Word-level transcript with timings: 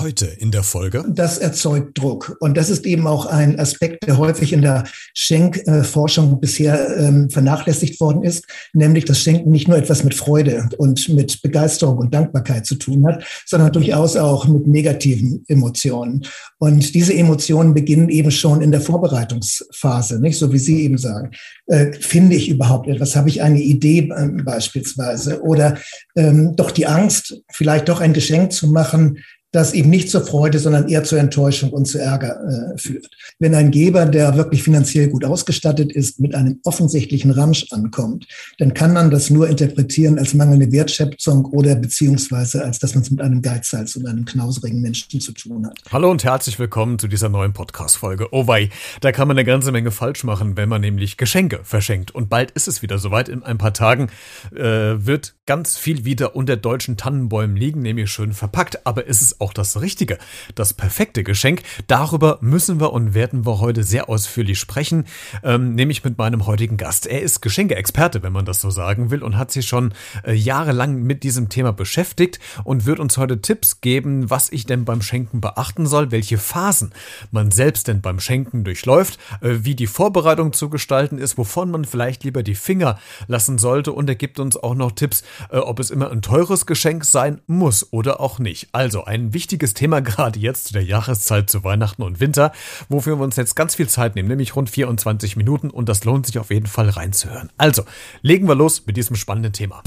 Heute 0.00 0.24
in 0.24 0.50
der 0.50 0.62
Folge. 0.62 1.04
Das 1.08 1.36
erzeugt 1.36 1.98
Druck. 1.98 2.34
Und 2.40 2.56
das 2.56 2.70
ist 2.70 2.86
eben 2.86 3.06
auch 3.06 3.26
ein 3.26 3.60
Aspekt, 3.60 4.06
der 4.06 4.16
häufig 4.16 4.54
in 4.54 4.62
der 4.62 4.84
Schenkforschung 5.12 6.40
bisher 6.40 6.96
ähm, 6.96 7.28
vernachlässigt 7.28 8.00
worden 8.00 8.22
ist, 8.22 8.46
nämlich 8.72 9.04
dass 9.04 9.20
Schenken 9.20 9.50
nicht 9.50 9.68
nur 9.68 9.76
etwas 9.76 10.02
mit 10.02 10.14
Freude 10.14 10.70
und 10.78 11.10
mit 11.10 11.42
Begeisterung 11.42 11.98
und 11.98 12.14
Dankbarkeit 12.14 12.64
zu 12.64 12.76
tun 12.76 13.06
hat, 13.06 13.24
sondern 13.44 13.72
durchaus 13.72 14.16
auch 14.16 14.48
mit 14.48 14.66
negativen 14.66 15.44
Emotionen. 15.48 16.24
Und 16.56 16.94
diese 16.94 17.12
Emotionen 17.12 17.74
beginnen 17.74 18.08
eben 18.08 18.30
schon 18.30 18.62
in 18.62 18.70
der 18.70 18.80
Vorbereitungsphase, 18.80 20.18
nicht 20.18 20.38
so 20.38 20.50
wie 20.50 20.58
Sie 20.58 20.82
eben 20.82 20.96
sagen. 20.96 21.32
Äh, 21.66 21.92
finde 21.92 22.36
ich 22.36 22.48
überhaupt 22.48 22.88
etwas? 22.88 23.16
Habe 23.16 23.28
ich 23.28 23.42
eine 23.42 23.60
Idee 23.60 24.08
äh, 24.16 24.28
beispielsweise? 24.28 25.42
Oder 25.42 25.76
ähm, 26.16 26.56
doch 26.56 26.70
die 26.70 26.86
Angst, 26.86 27.42
vielleicht 27.52 27.90
doch 27.90 28.00
ein 28.00 28.14
Geschenk 28.14 28.52
zu 28.52 28.68
machen, 28.68 29.18
das 29.52 29.74
eben 29.74 29.90
nicht 29.90 30.10
zur 30.10 30.24
Freude, 30.24 30.60
sondern 30.60 30.88
eher 30.88 31.02
zur 31.02 31.18
Enttäuschung 31.18 31.70
und 31.70 31.86
zu 31.86 31.98
Ärger 31.98 32.38
äh, 32.40 32.78
führt. 32.78 33.10
Wenn 33.40 33.54
ein 33.54 33.72
Geber, 33.72 34.06
der 34.06 34.36
wirklich 34.36 34.62
finanziell 34.62 35.08
gut 35.08 35.24
ausgestattet 35.24 35.92
ist, 35.92 36.20
mit 36.20 36.34
einem 36.34 36.60
offensichtlichen 36.64 37.32
Ramsch 37.32 37.66
ankommt, 37.72 38.28
dann 38.58 38.74
kann 38.74 38.92
man 38.92 39.10
das 39.10 39.28
nur 39.28 39.48
interpretieren 39.48 40.18
als 40.18 40.34
mangelnde 40.34 40.70
Wertschätzung 40.70 41.46
oder 41.46 41.74
beziehungsweise 41.74 42.64
als 42.64 42.78
dass 42.78 42.94
man 42.94 43.02
es 43.02 43.10
mit 43.10 43.20
einem 43.20 43.42
Geizhals 43.42 43.96
und 43.96 44.06
einem 44.06 44.24
knauserigen 44.24 44.80
Menschen 44.80 45.20
zu 45.20 45.32
tun 45.32 45.66
hat. 45.66 45.78
Hallo 45.90 46.10
und 46.10 46.22
herzlich 46.22 46.58
willkommen 46.60 47.00
zu 47.00 47.08
dieser 47.08 47.28
neuen 47.28 47.52
Podcast-Folge. 47.52 48.28
Oh 48.30 48.46
wei, 48.46 48.70
da 49.00 49.10
kann 49.10 49.26
man 49.26 49.36
eine 49.36 49.44
ganze 49.44 49.72
Menge 49.72 49.90
falsch 49.90 50.22
machen, 50.22 50.56
wenn 50.56 50.68
man 50.68 50.80
nämlich 50.80 51.16
Geschenke 51.16 51.60
verschenkt. 51.64 52.12
Und 52.14 52.28
bald 52.28 52.52
ist 52.52 52.68
es 52.68 52.82
wieder 52.82 52.98
soweit. 52.98 53.28
In 53.28 53.42
ein 53.42 53.58
paar 53.58 53.74
Tagen 53.74 54.10
äh, 54.54 54.60
wird 54.60 55.34
ganz 55.46 55.76
viel 55.76 56.04
wieder 56.04 56.36
unter 56.36 56.56
deutschen 56.56 56.96
Tannenbäumen 56.96 57.56
liegen, 57.56 57.82
nämlich 57.82 58.10
schön 58.12 58.32
verpackt. 58.32 58.86
Aber 58.86 59.06
ist 59.06 59.22
es 59.22 59.39
auch 59.40 59.52
das 59.52 59.80
richtige, 59.80 60.18
das 60.54 60.74
perfekte 60.74 61.24
Geschenk. 61.24 61.62
Darüber 61.86 62.38
müssen 62.40 62.80
wir 62.80 62.92
und 62.92 63.14
werden 63.14 63.46
wir 63.46 63.60
heute 63.60 63.82
sehr 63.82 64.08
ausführlich 64.08 64.58
sprechen, 64.58 65.04
ähm, 65.42 65.74
nämlich 65.74 66.04
mit 66.04 66.18
meinem 66.18 66.46
heutigen 66.46 66.76
Gast. 66.76 67.06
Er 67.06 67.22
ist 67.22 67.40
Geschenkeexperte, 67.40 68.22
wenn 68.22 68.32
man 68.32 68.44
das 68.44 68.60
so 68.60 68.70
sagen 68.70 69.10
will, 69.10 69.22
und 69.22 69.36
hat 69.36 69.50
sich 69.50 69.66
schon 69.66 69.94
äh, 70.24 70.32
jahrelang 70.32 71.02
mit 71.02 71.22
diesem 71.22 71.48
Thema 71.48 71.72
beschäftigt 71.72 72.38
und 72.64 72.86
wird 72.86 73.00
uns 73.00 73.16
heute 73.18 73.40
Tipps 73.40 73.80
geben, 73.80 74.30
was 74.30 74.50
ich 74.50 74.66
denn 74.66 74.84
beim 74.84 75.02
Schenken 75.02 75.40
beachten 75.40 75.86
soll, 75.86 76.10
welche 76.10 76.38
Phasen 76.38 76.92
man 77.30 77.50
selbst 77.50 77.88
denn 77.88 78.00
beim 78.00 78.20
Schenken 78.20 78.64
durchläuft, 78.64 79.18
äh, 79.40 79.58
wie 79.62 79.74
die 79.74 79.86
Vorbereitung 79.86 80.52
zu 80.52 80.70
gestalten 80.70 81.18
ist, 81.18 81.38
wovon 81.38 81.70
man 81.70 81.84
vielleicht 81.84 82.24
lieber 82.24 82.42
die 82.42 82.54
Finger 82.54 82.98
lassen 83.26 83.58
sollte 83.58 83.92
und 83.92 84.08
er 84.08 84.16
gibt 84.16 84.38
uns 84.38 84.56
auch 84.56 84.74
noch 84.74 84.92
Tipps, 84.92 85.22
äh, 85.50 85.58
ob 85.58 85.78
es 85.78 85.90
immer 85.90 86.10
ein 86.10 86.22
teures 86.22 86.66
Geschenk 86.66 87.04
sein 87.04 87.40
muss 87.46 87.92
oder 87.92 88.20
auch 88.20 88.38
nicht. 88.38 88.68
Also 88.72 89.04
ein 89.04 89.29
wichtiges 89.32 89.74
Thema 89.74 90.00
gerade 90.00 90.38
jetzt 90.38 90.66
zu 90.66 90.72
der 90.72 90.84
Jahreszeit 90.84 91.50
zu 91.50 91.64
Weihnachten 91.64 92.02
und 92.02 92.20
Winter, 92.20 92.52
wofür 92.88 93.18
wir 93.18 93.24
uns 93.24 93.36
jetzt 93.36 93.56
ganz 93.56 93.74
viel 93.74 93.88
Zeit 93.88 94.14
nehmen, 94.14 94.28
nämlich 94.28 94.56
rund 94.56 94.70
24 94.70 95.36
Minuten 95.36 95.70
und 95.70 95.88
das 95.88 96.04
lohnt 96.04 96.26
sich 96.26 96.38
auf 96.38 96.50
jeden 96.50 96.66
Fall 96.66 96.88
reinzuhören. 96.88 97.50
Also, 97.56 97.84
legen 98.22 98.48
wir 98.48 98.54
los 98.54 98.86
mit 98.86 98.96
diesem 98.96 99.16
spannenden 99.16 99.52
Thema. 99.52 99.82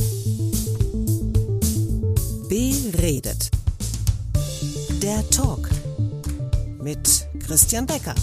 Beredet. 2.50 3.50
Der 5.02 5.28
Talk 5.30 5.70
mit 6.82 7.28
Christian 7.46 7.86
Becker. 7.86 8.16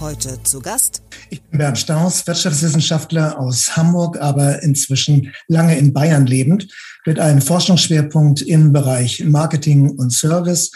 Heute 0.00 0.42
zu 0.44 0.60
Gast 0.60 1.02
ich 1.30 1.42
bin 1.42 1.58
Bernd 1.58 1.78
Staus, 1.78 2.26
Wirtschaftswissenschaftler 2.26 3.38
aus 3.38 3.76
Hamburg, 3.76 4.20
aber 4.20 4.62
inzwischen 4.62 5.32
lange 5.46 5.76
in 5.76 5.92
Bayern 5.92 6.26
lebend, 6.26 6.68
mit 7.04 7.18
einem 7.18 7.42
Forschungsschwerpunkt 7.42 8.42
im 8.42 8.72
Bereich 8.72 9.24
Marketing 9.24 9.90
und 9.90 10.12
Service 10.12 10.70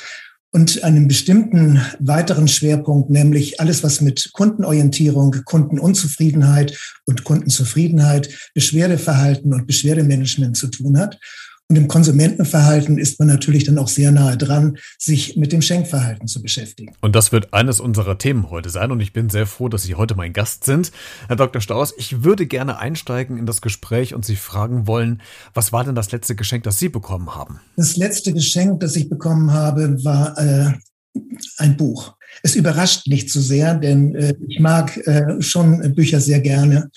und 0.51 0.84
einem 0.84 1.09
bestimmten 1.09 1.81
weiteren 1.98 2.48
Schwerpunkt, 2.48 3.09
nämlich 3.09 3.61
alles, 3.61 3.83
was 3.83 4.03
mit 4.03 4.31
Kundenorientierung, 4.33 5.34
Kundenunzufriedenheit 5.45 6.79
und 7.07 7.25
Kundenzufriedenheit, 7.25 8.29
Beschwerdeverhalten 8.55 9.55
und 9.55 9.67
Beschwerdemanagement 9.67 10.57
zu 10.57 10.69
tun 10.69 10.98
hat. 10.98 11.19
Und 11.68 11.77
im 11.77 11.89
Konsumentenverhalten 11.89 12.98
ist 12.98 13.18
man 13.18 13.28
natürlich 13.28 13.64
dann 13.64 13.78
auch 13.78 13.89
sehr 13.89 14.11
nahe 14.11 14.36
dran, 14.36 14.77
sich 14.98 15.36
mit 15.36 15.52
dem 15.52 15.62
Schenkverhalten 15.62 16.28
zu 16.28 16.42
beschäftigen. 16.42 16.95
Und 17.00 17.17
das 17.17 17.33
wird 17.33 17.55
eines 17.55 17.80
unserer 17.80 18.18
Themen 18.18 18.50
heute 18.50 18.68
sein. 18.68 18.90
Und 18.90 19.00
ich 19.00 19.14
bin 19.14 19.30
sehr 19.30 19.46
froh, 19.46 19.70
dass 19.70 19.84
Sie 19.84 19.95
heute 19.95 20.14
mein 20.14 20.34
Gast 20.34 20.64
sind. 20.64 20.92
Herr 21.28 21.36
Dr. 21.36 21.62
Staus, 21.62 21.95
ich 21.96 22.24
würde 22.24 22.46
gerne 22.46 22.78
einsteigen 22.78 23.39
in 23.39 23.46
das 23.46 23.62
Gespräch 23.62 24.14
und 24.14 24.24
Sie 24.24 24.36
fragen 24.36 24.86
wollen, 24.86 25.22
was 25.55 25.72
war 25.72 25.83
denn 25.83 25.95
das 25.95 26.12
letzte 26.12 26.34
Geschenk, 26.36 26.64
das 26.64 26.78
Sie 26.78 26.90
bekommen 26.90 27.34
haben? 27.34 27.61
Das 27.77 27.96
letzte 27.96 28.34
Geschenk, 28.34 28.80
das 28.80 28.95
ich 28.96 29.08
bekommen 29.08 29.52
habe, 29.52 29.96
war 30.05 30.36
äh, 30.39 30.72
ein 31.56 31.77
Buch. 31.77 32.17
Es 32.42 32.55
überrascht 32.55 33.06
nicht 33.06 33.30
so 33.30 33.40
sehr, 33.40 33.74
denn 33.74 34.14
äh, 34.14 34.34
ich 34.48 34.61
mag 34.61 34.96
äh, 35.06 35.40
schon 35.40 35.95
Bücher 35.95 36.20
sehr 36.20 36.40
gerne. 36.40 36.90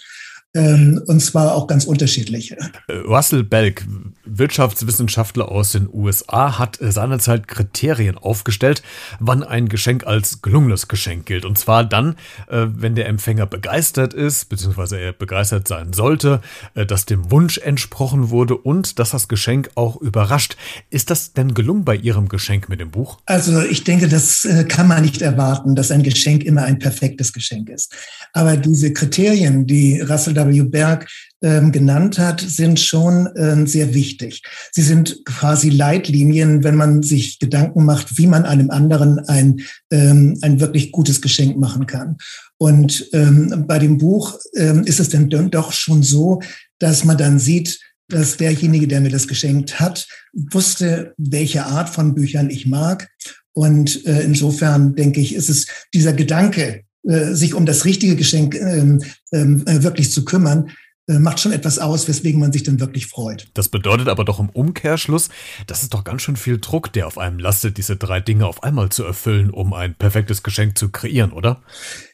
Ähm, 0.55 1.01
und 1.05 1.19
zwar 1.19 1.53
auch 1.53 1.67
ganz 1.67 1.83
unterschiedliche. 1.83 2.57
Äh, 2.87 2.93
Russell 3.05 3.43
Belk, 3.43 3.85
Wirtschaftswissenschaftler 4.23 5.51
aus 5.51 5.73
den 5.73 5.89
USA, 5.91 6.57
hat 6.57 6.79
seinerzeit 6.79 7.49
Kriterien 7.49 8.17
aufgestellt, 8.17 8.81
wann 9.19 9.43
ein 9.43 9.67
Geschenk 9.67 10.07
als 10.07 10.41
gelungenes 10.41 10.87
Geschenk 10.87 11.25
gilt. 11.25 11.43
Und 11.43 11.57
zwar 11.57 11.83
dann, 11.83 12.15
äh, 12.47 12.67
wenn 12.69 12.95
der 12.95 13.07
Empfänger 13.07 13.45
begeistert 13.47 14.13
ist, 14.13 14.47
beziehungsweise 14.47 14.97
er 14.97 15.11
begeistert 15.11 15.67
sein 15.67 15.91
sollte, 15.91 16.39
äh, 16.73 16.85
dass 16.85 17.05
dem 17.05 17.31
Wunsch 17.31 17.57
entsprochen 17.57 18.29
wurde 18.29 18.55
und 18.55 18.97
dass 18.97 19.09
das 19.09 19.27
Geschenk 19.27 19.71
auch 19.75 19.97
überrascht. 19.97 20.55
Ist 20.89 21.09
das 21.09 21.33
denn 21.33 21.53
gelungen 21.53 21.83
bei 21.83 21.97
Ihrem 21.97 22.29
Geschenk 22.29 22.69
mit 22.69 22.79
dem 22.79 22.91
Buch? 22.91 23.19
Also 23.25 23.61
ich 23.61 23.83
denke, 23.83 24.07
das 24.07 24.47
kann 24.69 24.87
man 24.87 25.01
nicht 25.01 25.21
erwarten, 25.21 25.75
dass 25.75 25.91
ein 25.91 26.03
Geschenk 26.03 26.43
immer 26.43 26.63
ein 26.63 26.79
perfektes 26.79 27.33
Geschenk 27.33 27.69
ist. 27.69 27.93
Aber 28.31 28.55
diese 28.55 28.93
Kriterien, 28.93 29.67
die 29.67 29.99
Russell 29.99 30.33
W. 30.47 30.63
Berg 30.63 31.07
ähm, 31.41 31.71
genannt 31.71 32.17
hat, 32.17 32.41
sind 32.41 32.79
schon 32.79 33.29
ähm, 33.37 33.67
sehr 33.67 33.93
wichtig. 33.93 34.41
Sie 34.71 34.81
sind 34.81 35.23
quasi 35.25 35.69
Leitlinien, 35.69 36.63
wenn 36.63 36.75
man 36.75 37.03
sich 37.03 37.39
Gedanken 37.39 37.85
macht, 37.85 38.17
wie 38.17 38.27
man 38.27 38.45
einem 38.45 38.69
anderen 38.69 39.19
ein, 39.19 39.61
ähm, 39.91 40.37
ein 40.41 40.59
wirklich 40.59 40.91
gutes 40.91 41.21
Geschenk 41.21 41.57
machen 41.57 41.85
kann. 41.85 42.17
Und 42.57 43.07
ähm, 43.13 43.65
bei 43.67 43.79
dem 43.79 43.97
Buch 43.97 44.39
ähm, 44.55 44.83
ist 44.83 44.99
es 44.99 45.09
denn 45.09 45.29
doch 45.29 45.71
schon 45.71 46.03
so, 46.03 46.41
dass 46.79 47.03
man 47.03 47.17
dann 47.17 47.39
sieht, 47.39 47.79
dass 48.07 48.37
derjenige, 48.37 48.87
der 48.87 49.01
mir 49.01 49.09
das 49.09 49.27
geschenkt 49.27 49.79
hat, 49.79 50.07
wusste, 50.33 51.13
welche 51.17 51.65
Art 51.65 51.89
von 51.89 52.13
Büchern 52.13 52.49
ich 52.49 52.65
mag. 52.65 53.09
Und 53.53 54.05
äh, 54.05 54.21
insofern 54.21 54.95
denke 54.95 55.21
ich, 55.21 55.33
ist 55.33 55.49
es 55.49 55.67
dieser 55.93 56.13
Gedanke, 56.13 56.84
sich 57.05 57.53
um 57.53 57.65
das 57.65 57.85
richtige 57.85 58.15
Geschenk 58.15 58.55
ähm, 58.55 59.03
ähm, 59.31 59.63
äh, 59.67 59.83
wirklich 59.83 60.11
zu 60.11 60.25
kümmern, 60.25 60.71
äh, 61.07 61.19
macht 61.19 61.39
schon 61.39 61.51
etwas 61.51 61.77
aus, 61.77 62.07
weswegen 62.07 62.39
man 62.39 62.51
sich 62.51 62.63
dann 62.63 62.79
wirklich 62.79 63.05
freut. 63.05 63.47
Das 63.53 63.69
bedeutet 63.69 64.07
aber 64.07 64.25
doch 64.25 64.39
im 64.39 64.49
Umkehrschluss, 64.49 65.29
das 65.67 65.83
ist 65.83 65.93
doch 65.93 66.03
ganz 66.03 66.23
schön 66.23 66.35
viel 66.35 66.57
Druck, 66.57 66.91
der 66.93 67.05
auf 67.05 67.19
einem 67.19 67.37
lastet, 67.37 67.77
diese 67.77 67.95
drei 67.95 68.19
Dinge 68.19 68.47
auf 68.47 68.63
einmal 68.63 68.89
zu 68.89 69.03
erfüllen, 69.03 69.51
um 69.51 69.73
ein 69.73 69.93
perfektes 69.93 70.41
Geschenk 70.41 70.79
zu 70.79 70.89
kreieren, 70.89 71.31
oder? 71.31 71.61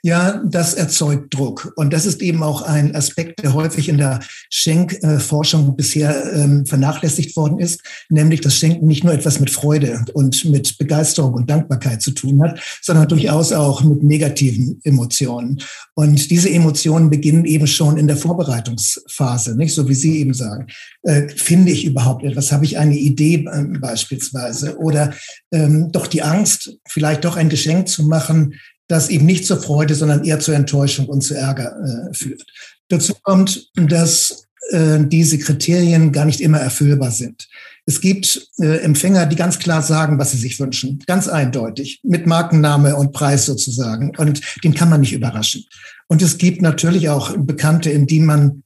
Ja, 0.04 0.42
das 0.44 0.74
erzeugt 0.74 1.34
Druck. 1.34 1.74
Und 1.76 1.94
das 1.94 2.08
ist 2.08 2.22
eben 2.22 2.42
auch 2.42 2.64
ein 2.64 2.96
Aspekt, 2.96 3.44
der 3.44 3.54
häufig 3.54 3.88
in 3.88 4.00
der 4.00 4.20
Schenkforschung 4.50 5.76
bisher 5.76 6.34
ähm, 6.34 6.66
vernachlässigt 6.66 7.36
worden 7.36 7.60
ist, 7.60 7.82
nämlich 8.10 8.42
dass 8.42 8.58
Schenken 8.58 8.88
nicht 8.88 9.04
nur 9.04 9.14
etwas 9.14 9.40
mit 9.40 9.52
Freude 9.52 10.04
und 10.14 10.44
mit 10.46 10.78
Begeisterung 10.80 11.34
und 11.34 11.50
Dankbarkeit 11.50 12.02
zu 12.02 12.12
tun 12.12 12.42
hat, 12.42 12.60
sondern 12.82 13.08
durchaus 13.08 13.54
auch 13.54 13.84
mit 13.84 14.02
negativen 14.02 14.80
Emotionen. 14.84 15.62
Und 15.94 16.32
diese 16.32 16.50
Emotionen 16.50 17.12
beginnen 17.12 17.46
eben 17.46 17.68
schon 17.68 17.98
in 17.98 18.08
der 18.08 18.18
Vorbereitung 18.18 18.72
Entwicklungsphase, 18.72 19.56
nicht 19.56 19.74
so 19.74 19.88
wie 19.88 19.94
Sie 19.94 20.20
eben 20.20 20.34
sagen. 20.34 20.68
Äh, 21.04 21.30
finde 21.30 21.72
ich 21.72 21.86
überhaupt 21.86 22.24
etwas? 22.24 22.52
Habe 22.52 22.66
ich 22.66 22.78
eine 22.78 22.98
Idee 22.98 23.46
äh, 23.52 23.64
beispielsweise? 23.80 24.78
Oder 24.78 25.14
ähm, 25.52 25.92
doch 25.92 26.08
die 26.08 26.22
Angst, 26.22 26.78
vielleicht 26.88 27.26
doch 27.26 27.38
ein 27.38 27.50
Geschenk 27.50 27.88
zu 27.88 28.04
machen, 28.04 28.56
das 28.88 29.10
eben 29.10 29.26
nicht 29.26 29.46
zur 29.46 29.62
Freude, 29.62 29.96
sondern 29.96 30.24
eher 30.24 30.40
zur 30.40 30.56
Enttäuschung 30.56 31.08
und 31.08 31.22
zu 31.22 31.36
Ärger 31.36 31.76
äh, 32.12 32.14
führt. 32.14 32.44
Dazu 32.90 33.14
kommt, 33.24 33.70
dass 33.76 34.48
äh, 34.70 35.00
diese 35.02 35.38
Kriterien 35.38 36.12
gar 36.12 36.26
nicht 36.26 36.42
immer 36.42 36.60
erfüllbar 36.60 37.12
sind. 37.12 37.48
Es 37.86 38.00
gibt 38.00 38.50
äh, 38.60 38.78
Empfänger, 38.78 39.26
die 39.26 39.36
ganz 39.36 39.60
klar 39.60 39.82
sagen, 39.82 40.20
was 40.20 40.32
sie 40.32 40.38
sich 40.38 40.60
wünschen, 40.60 41.02
ganz 41.08 41.28
eindeutig, 41.28 42.00
mit 42.04 42.28
Markenname 42.28 42.96
und 42.96 43.12
Preis 43.12 43.46
sozusagen. 43.46 44.16
Und 44.18 44.42
den 44.64 44.74
kann 44.74 44.90
man 44.90 45.02
nicht 45.02 45.14
überraschen. 45.14 45.66
Und 46.08 46.22
es 46.22 46.38
gibt 46.38 46.62
natürlich 46.62 47.10
auch 47.10 47.36
Bekannte, 47.38 47.90
in 47.90 48.06
die 48.06 48.20
man 48.20 48.64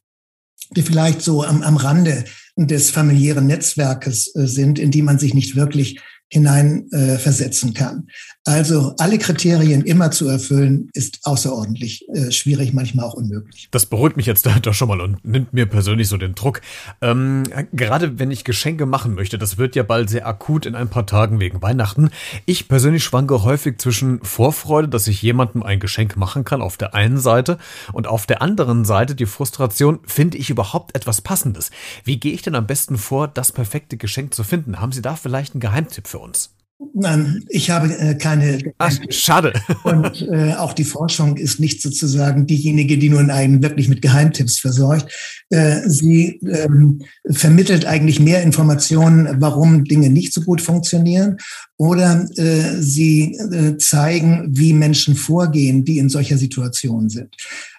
die 0.75 0.81
vielleicht 0.81 1.21
so 1.21 1.43
am, 1.43 1.61
am 1.61 1.77
Rande 1.77 2.25
des 2.57 2.89
familiären 2.89 3.47
Netzwerkes 3.47 4.33
äh, 4.35 4.47
sind, 4.47 4.79
in 4.79 4.91
die 4.91 5.01
man 5.01 5.19
sich 5.19 5.33
nicht 5.33 5.55
wirklich 5.55 5.99
hinein 6.29 6.91
äh, 6.91 7.17
versetzen 7.17 7.73
kann. 7.73 8.07
Also 8.43 8.93
alle 8.99 9.17
Kriterien 9.17 9.83
immer 9.83 10.11
zu 10.11 10.27
erfüllen, 10.27 10.89
ist 10.93 11.19
außerordentlich 11.23 12.07
äh, 12.09 12.31
schwierig, 12.31 12.73
manchmal 12.73 13.05
auch 13.05 13.13
unmöglich. 13.13 13.69
Das 13.71 13.85
beruhigt 13.85 14.17
mich 14.17 14.25
jetzt 14.25 14.45
dahinter 14.45 14.73
schon 14.73 14.87
mal 14.87 15.01
und 15.01 15.23
nimmt 15.25 15.53
mir 15.53 15.65
persönlich 15.65 16.07
so 16.07 16.17
den 16.17 16.35
Druck. 16.35 16.61
Ähm, 17.01 17.43
gerade 17.73 18.19
wenn 18.19 18.31
ich 18.31 18.43
Geschenke 18.43 18.85
machen 18.85 19.15
möchte, 19.15 19.37
das 19.37 19.57
wird 19.57 19.75
ja 19.75 19.83
bald 19.83 20.09
sehr 20.09 20.27
akut 20.27 20.65
in 20.65 20.75
ein 20.75 20.89
paar 20.89 21.05
Tagen 21.05 21.39
wegen 21.39 21.61
Weihnachten. 21.61 22.09
Ich 22.45 22.67
persönlich 22.67 23.03
schwanke 23.03 23.43
häufig 23.43 23.77
zwischen 23.79 24.23
Vorfreude, 24.23 24.87
dass 24.87 25.07
ich 25.07 25.21
jemandem 25.21 25.63
ein 25.63 25.79
Geschenk 25.79 26.17
machen 26.17 26.43
kann, 26.43 26.61
auf 26.61 26.77
der 26.77 26.93
einen 26.93 27.17
Seite, 27.17 27.57
und 27.93 28.07
auf 28.07 28.25
der 28.25 28.41
anderen 28.41 28.85
Seite 28.85 29.15
die 29.15 29.25
Frustration, 29.25 29.99
finde 30.05 30.37
ich 30.37 30.49
überhaupt 30.49 30.95
etwas 30.95 31.21
Passendes? 31.21 31.71
Wie 32.03 32.19
gehe 32.19 32.33
ich 32.33 32.41
denn 32.41 32.55
am 32.55 32.67
besten 32.67 32.97
vor, 32.97 33.27
das 33.27 33.51
perfekte 33.51 33.97
Geschenk 33.97 34.33
zu 34.33 34.43
finden? 34.43 34.79
Haben 34.79 34.91
Sie 34.91 35.01
da 35.01 35.15
vielleicht 35.15 35.53
einen 35.53 35.61
Geheimtipp 35.61 36.07
für 36.07 36.14
uns? 36.19 36.55
Nein, 36.93 37.45
ich 37.47 37.69
habe 37.69 37.87
äh, 37.97 38.15
keine. 38.15 38.59
Ach, 38.77 38.93
schade. 39.09 39.53
Und 39.83 40.27
äh, 40.29 40.55
auch 40.55 40.73
die 40.73 40.83
Forschung 40.83 41.37
ist 41.37 41.59
nicht 41.59 41.81
sozusagen 41.81 42.47
diejenige, 42.47 42.97
die 42.97 43.09
nun 43.09 43.31
einen 43.31 43.63
wirklich 43.63 43.87
mit 43.87 44.01
Geheimtipps 44.01 44.59
versorgt. 44.59 45.09
Äh, 45.49 45.81
sie 45.87 46.41
ähm, 46.41 47.01
vermittelt 47.29 47.85
eigentlich 47.85 48.19
mehr 48.19 48.43
Informationen, 48.43 49.37
warum 49.39 49.85
Dinge 49.85 50.09
nicht 50.09 50.33
so 50.33 50.41
gut 50.41 50.61
funktionieren, 50.61 51.37
oder 51.77 52.27
äh, 52.35 52.81
sie 52.81 53.35
äh, 53.35 53.77
zeigen, 53.77 54.47
wie 54.49 54.73
Menschen 54.73 55.15
vorgehen, 55.15 55.85
die 55.85 55.97
in 55.97 56.09
solcher 56.09 56.37
Situation 56.37 57.09
sind. 57.09 57.35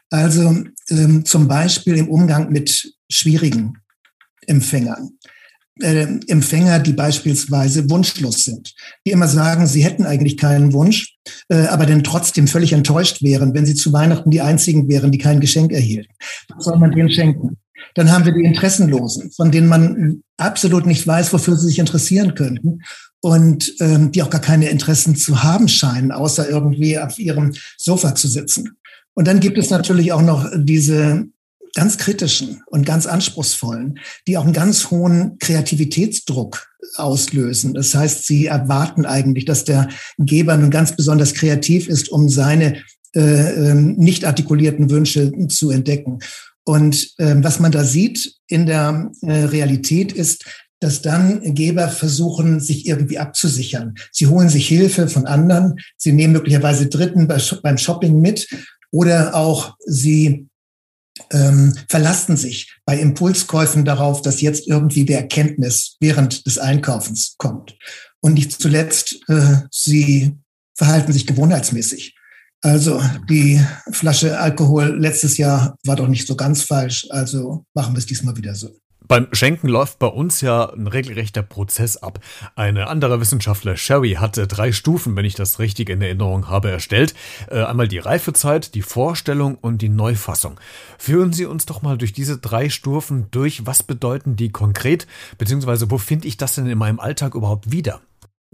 Also 0.09 0.65
ähm, 0.89 1.25
zum 1.25 1.49
Beispiel 1.49 1.97
im 1.97 2.09
Umgang 2.09 2.51
mit 2.51 2.95
schwierigen 3.11 3.77
Empfängern 4.47 5.11
äh, 5.81 6.07
Empfänger, 6.27 6.79
die 6.79 6.93
beispielsweise 6.93 7.89
wunschlos 7.91 8.45
sind, 8.45 8.75
die 9.07 9.11
immer 9.11 9.29
sagen, 9.29 9.67
sie 9.67 9.85
hätten 9.85 10.07
eigentlich 10.07 10.37
keinen 10.37 10.73
Wunsch, 10.73 11.17
äh, 11.49 11.67
aber 11.67 11.87
dann 11.87 12.05
trotzdem 12.05 12.49
völlig 12.49 12.73
enttäuscht 12.73 13.23
wären, 13.23 13.55
wenn 13.55 13.67
sie 13.67 13.75
zu 13.75 13.93
Weihnachten 13.93 14.31
die 14.31 14.41
einzigen 14.41 14.89
wären, 14.89 15.13
die 15.13 15.19
kein 15.19 15.41
Geschenk 15.41 15.73
erhielten. 15.73 16.13
Was 16.55 16.65
soll 16.65 16.79
man 16.79 16.93
denen 16.93 17.11
schenken? 17.11 17.59
Dann 17.95 18.11
haben 18.11 18.25
wir 18.25 18.33
die 18.33 18.45
Interessenlosen, 18.45 19.31
von 19.33 19.51
denen 19.51 19.69
man 19.69 20.23
absolut 20.37 20.87
nicht 20.87 21.07
weiß, 21.07 21.33
wofür 21.33 21.57
sie 21.57 21.67
sich 21.69 21.79
interessieren 21.79 22.35
könnten 22.35 22.81
und 23.21 23.73
ähm, 23.81 24.13
die 24.13 24.23
auch 24.23 24.31
gar 24.31 24.41
keine 24.41 24.69
Interessen 24.69 25.17
zu 25.17 25.43
haben 25.43 25.69
scheinen, 25.69 26.13
außer 26.13 26.49
irgendwie 26.49 26.99
auf 26.99 27.19
ihrem 27.19 27.53
Sofa 27.77 28.15
zu 28.15 28.29
sitzen. 28.29 28.77
Und 29.15 29.27
dann 29.27 29.41
gibt 29.41 29.57
es 29.57 29.71
natürlich 29.71 30.13
auch 30.13 30.23
noch 30.23 30.51
diese 30.55 31.27
ganz 31.77 31.99
kritischen 31.99 32.63
und 32.67 32.87
ganz 32.87 33.07
anspruchsvollen, 33.07 34.01
die 34.27 34.39
auch 34.39 34.45
einen 34.45 34.55
ganz 34.55 34.91
hohen 34.91 35.37
Kreativitätsdruck 35.39 36.67
auslösen. 36.95 37.75
Das 37.75 37.95
heißt, 37.95 38.27
sie 38.27 38.47
erwarten 38.47 39.05
eigentlich, 39.05 39.45
dass 39.45 39.65
der 39.65 39.89
Geber 40.19 40.57
nun 40.57 40.71
ganz 40.71 40.97
besonders 40.97 41.35
kreativ 41.35 41.87
ist, 41.89 42.09
um 42.09 42.31
seine 42.31 42.83
äh, 43.15 43.71
ähm, 43.71 43.95
nicht 43.99 44.25
artikulierten 44.25 44.89
Wünsche 44.89 45.31
zu 45.49 45.71
entdecken. 45.71 46.21
Und 46.65 47.13
äh, 47.19 47.35
was 47.39 47.61
man 47.61 47.73
da 47.73 47.85
sieht 47.85 48.37
in 48.49 48.65
der 48.65 49.11
äh, 49.21 49.33
Realität 49.33 50.13
ist, 50.13 50.47
dass 50.81 51.03
dann 51.03 51.55
Geber 51.55 51.89
versuchen, 51.89 52.59
sich 52.59 52.87
irgendwie 52.87 53.19
abzusichern. 53.19 53.97
Sie 54.13 54.29
holen 54.29 54.49
sich 54.49 54.67
Hilfe 54.67 55.09
von 55.09 55.27
anderen, 55.27 55.77
sie 55.99 56.13
nehmen 56.13 56.33
möglicherweise 56.33 56.87
Dritten 56.87 57.29
beim 57.29 57.79
Shopping 57.79 58.21
mit 58.21 58.49
oder 58.91 59.35
auch 59.35 59.75
sie 59.85 60.49
ähm, 61.33 61.75
verlassen 61.89 62.37
sich 62.37 62.75
bei 62.85 62.99
Impulskäufen 62.99 63.85
darauf, 63.85 64.23
dass 64.23 64.41
jetzt 64.41 64.67
irgendwie 64.67 65.05
die 65.05 65.15
Erkenntnis 65.15 65.97
während 66.01 66.47
des 66.47 66.59
Einkaufens 66.59 67.35
kommt. 67.39 67.77
Und 68.21 68.35
nicht 68.35 68.53
zuletzt, 68.53 69.17
äh, 69.29 69.63
sie 69.71 70.37
verhalten 70.77 71.13
sich 71.13 71.27
gewohnheitsmäßig. 71.27 72.15
Also 72.63 73.03
die 73.29 73.61
Flasche 73.93 74.39
Alkohol 74.39 74.99
letztes 74.99 75.37
Jahr 75.37 75.77
war 75.85 75.97
doch 75.97 76.09
nicht 76.09 76.27
so 76.27 76.37
ganz 76.37 76.63
falsch, 76.63 77.07
also 77.11 77.65
machen 77.75 77.95
wir 77.95 77.99
es 77.99 78.07
diesmal 78.07 78.37
wieder 78.37 78.55
so. 78.55 78.77
Beim 79.09 79.29
Schenken 79.33 79.69
läuft 79.69 79.99
bei 79.99 80.09
uns 80.09 80.41
ja 80.41 80.71
ein 80.73 80.87
regelrechter 80.87 81.43
Prozess 81.43 81.97
ab. 81.97 82.19
Eine 82.57 82.89
andere 82.89 83.21
Wissenschaftler, 83.21 83.77
Sherry, 83.77 84.15
hatte 84.15 84.47
drei 84.49 84.73
Stufen, 84.73 85.15
wenn 85.15 85.25
ich 85.25 85.35
das 85.35 85.59
richtig 85.59 85.91
in 85.91 86.03
Erinnerung 86.03 86.49
habe, 86.49 86.71
erstellt. 86.71 87.15
Äh, 87.49 87.63
einmal 87.63 87.87
die 87.87 87.99
Reifezeit, 87.99 88.75
die 88.75 88.83
Vorstellung 88.83 89.57
und 89.57 89.81
die 89.83 89.89
Neufassung. 89.89 90.59
Führen 90.99 91.33
Sie 91.33 91.47
uns 91.47 91.67
doch 91.67 91.83
mal 91.83 91.99
durch 91.99 92.13
diese 92.13 92.39
drei 92.39 92.69
Stufen 92.69 93.31
durch. 93.31 93.65
Was 93.67 93.83
bedeuten 93.83 94.35
die 94.35 94.51
konkret? 94.51 95.07
Beziehungsweise 95.39 95.91
wo 95.91 95.99
finde 95.99 96.27
ich 96.27 96.37
das 96.37 96.57
denn 96.57 96.67
in 96.67 96.79
meinem 96.79 96.99
Alltag 96.99 97.35
überhaupt 97.35 97.71
wieder? 97.71 98.01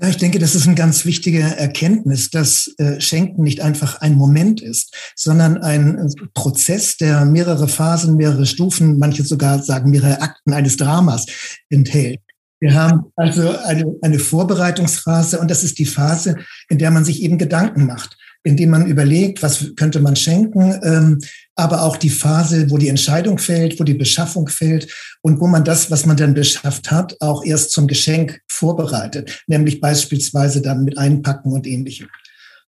Ja, 0.00 0.08
ich 0.08 0.16
denke, 0.16 0.38
das 0.38 0.54
ist 0.54 0.66
eine 0.66 0.74
ganz 0.74 1.04
wichtige 1.04 1.40
Erkenntnis, 1.40 2.30
dass 2.30 2.74
äh, 2.78 2.98
Schenken 3.00 3.42
nicht 3.42 3.60
einfach 3.60 4.00
ein 4.00 4.14
Moment 4.14 4.62
ist, 4.62 4.94
sondern 5.14 5.58
ein 5.58 5.98
äh, 5.98 6.26
Prozess, 6.34 6.96
der 6.96 7.24
mehrere 7.26 7.68
Phasen, 7.68 8.16
mehrere 8.16 8.46
Stufen, 8.46 8.98
manche 8.98 9.22
sogar 9.22 9.62
sagen 9.62 9.90
mehrere 9.90 10.22
Akten 10.22 10.54
eines 10.54 10.78
Dramas 10.78 11.26
enthält. 11.68 12.20
Wir 12.58 12.74
haben 12.74 13.12
also 13.16 13.56
eine, 13.58 13.84
eine 14.02 14.18
Vorbereitungsphase 14.18 15.38
und 15.38 15.50
das 15.50 15.62
ist 15.62 15.78
die 15.78 15.84
Phase, 15.84 16.36
in 16.68 16.78
der 16.78 16.90
man 16.90 17.04
sich 17.04 17.22
eben 17.22 17.36
Gedanken 17.36 17.86
macht 17.86 18.16
indem 18.44 18.70
man 18.70 18.86
überlegt, 18.86 19.42
was 19.42 19.72
könnte 19.76 20.00
man 20.00 20.16
schenken, 20.16 20.78
ähm, 20.82 21.18
aber 21.54 21.82
auch 21.82 21.96
die 21.96 22.10
Phase, 22.10 22.70
wo 22.70 22.78
die 22.78 22.88
Entscheidung 22.88 23.38
fällt, 23.38 23.78
wo 23.78 23.84
die 23.84 23.94
Beschaffung 23.94 24.48
fällt 24.48 24.92
und 25.20 25.40
wo 25.40 25.46
man 25.46 25.64
das, 25.64 25.90
was 25.90 26.06
man 26.06 26.16
dann 26.16 26.34
beschafft 26.34 26.90
hat, 26.90 27.16
auch 27.20 27.44
erst 27.44 27.72
zum 27.72 27.86
Geschenk 27.86 28.40
vorbereitet, 28.48 29.42
nämlich 29.46 29.80
beispielsweise 29.80 30.62
dann 30.62 30.84
mit 30.84 30.98
Einpacken 30.98 31.52
und 31.52 31.66
ähnlichem. 31.66 32.08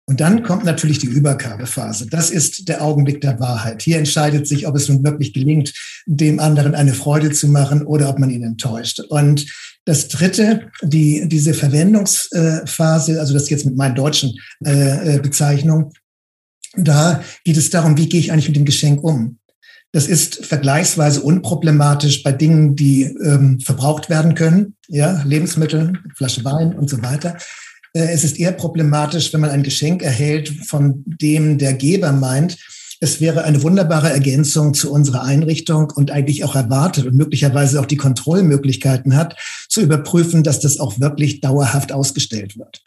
Und 0.08 0.20
dann 0.20 0.42
kommt 0.42 0.64
natürlich 0.64 0.98
die 0.98 1.06
Übergabephase. 1.06 2.06
Das 2.06 2.30
ist 2.30 2.66
der 2.66 2.82
Augenblick 2.82 3.20
der 3.20 3.40
Wahrheit. 3.40 3.82
Hier 3.82 3.98
entscheidet 3.98 4.48
sich, 4.48 4.66
ob 4.66 4.74
es 4.74 4.88
nun 4.88 5.04
wirklich 5.04 5.34
gelingt, 5.34 5.74
dem 6.06 6.40
anderen 6.40 6.74
eine 6.74 6.94
Freude 6.94 7.30
zu 7.30 7.46
machen 7.46 7.82
oder 7.82 8.08
ob 8.08 8.18
man 8.18 8.30
ihn 8.30 8.42
enttäuscht. 8.42 9.00
Und 9.00 9.44
das 9.84 10.08
dritte, 10.08 10.70
die, 10.82 11.28
diese 11.28 11.52
Verwendungsphase, 11.52 13.20
also 13.20 13.34
das 13.34 13.50
jetzt 13.50 13.66
mit 13.66 13.76
meinen 13.76 13.96
deutschen 13.96 14.34
äh, 14.64 15.16
äh, 15.16 15.18
Bezeichnungen, 15.20 15.92
da 16.84 17.22
geht 17.44 17.56
es 17.56 17.70
darum, 17.70 17.96
wie 17.96 18.08
gehe 18.08 18.20
ich 18.20 18.32
eigentlich 18.32 18.48
mit 18.48 18.56
dem 18.56 18.64
Geschenk 18.64 19.02
um? 19.02 19.38
Das 19.92 20.06
ist 20.06 20.44
vergleichsweise 20.44 21.22
unproblematisch 21.22 22.22
bei 22.22 22.32
Dingen, 22.32 22.76
die 22.76 23.04
ähm, 23.04 23.58
verbraucht 23.60 24.10
werden 24.10 24.34
können, 24.34 24.76
ja, 24.86 25.22
Lebensmittel, 25.22 25.94
Flasche 26.14 26.44
Wein 26.44 26.74
und 26.74 26.90
so 26.90 27.02
weiter. 27.02 27.38
Äh, 27.94 28.08
es 28.12 28.22
ist 28.22 28.38
eher 28.38 28.52
problematisch, 28.52 29.32
wenn 29.32 29.40
man 29.40 29.50
ein 29.50 29.62
Geschenk 29.62 30.02
erhält, 30.02 30.50
von 30.66 31.02
dem 31.06 31.56
der 31.56 31.72
Geber 31.72 32.12
meint, 32.12 32.58
es 33.00 33.20
wäre 33.20 33.44
eine 33.44 33.62
wunderbare 33.62 34.10
Ergänzung 34.10 34.74
zu 34.74 34.92
unserer 34.92 35.22
Einrichtung 35.22 35.90
und 35.94 36.10
eigentlich 36.10 36.44
auch 36.44 36.56
erwartet 36.56 37.06
und 37.06 37.14
möglicherweise 37.14 37.80
auch 37.80 37.86
die 37.86 37.96
Kontrollmöglichkeiten 37.96 39.16
hat, 39.16 39.36
zu 39.68 39.80
überprüfen, 39.80 40.42
dass 40.42 40.60
das 40.60 40.80
auch 40.80 40.98
wirklich 40.98 41.40
dauerhaft 41.40 41.92
ausgestellt 41.92 42.58
wird. 42.58 42.82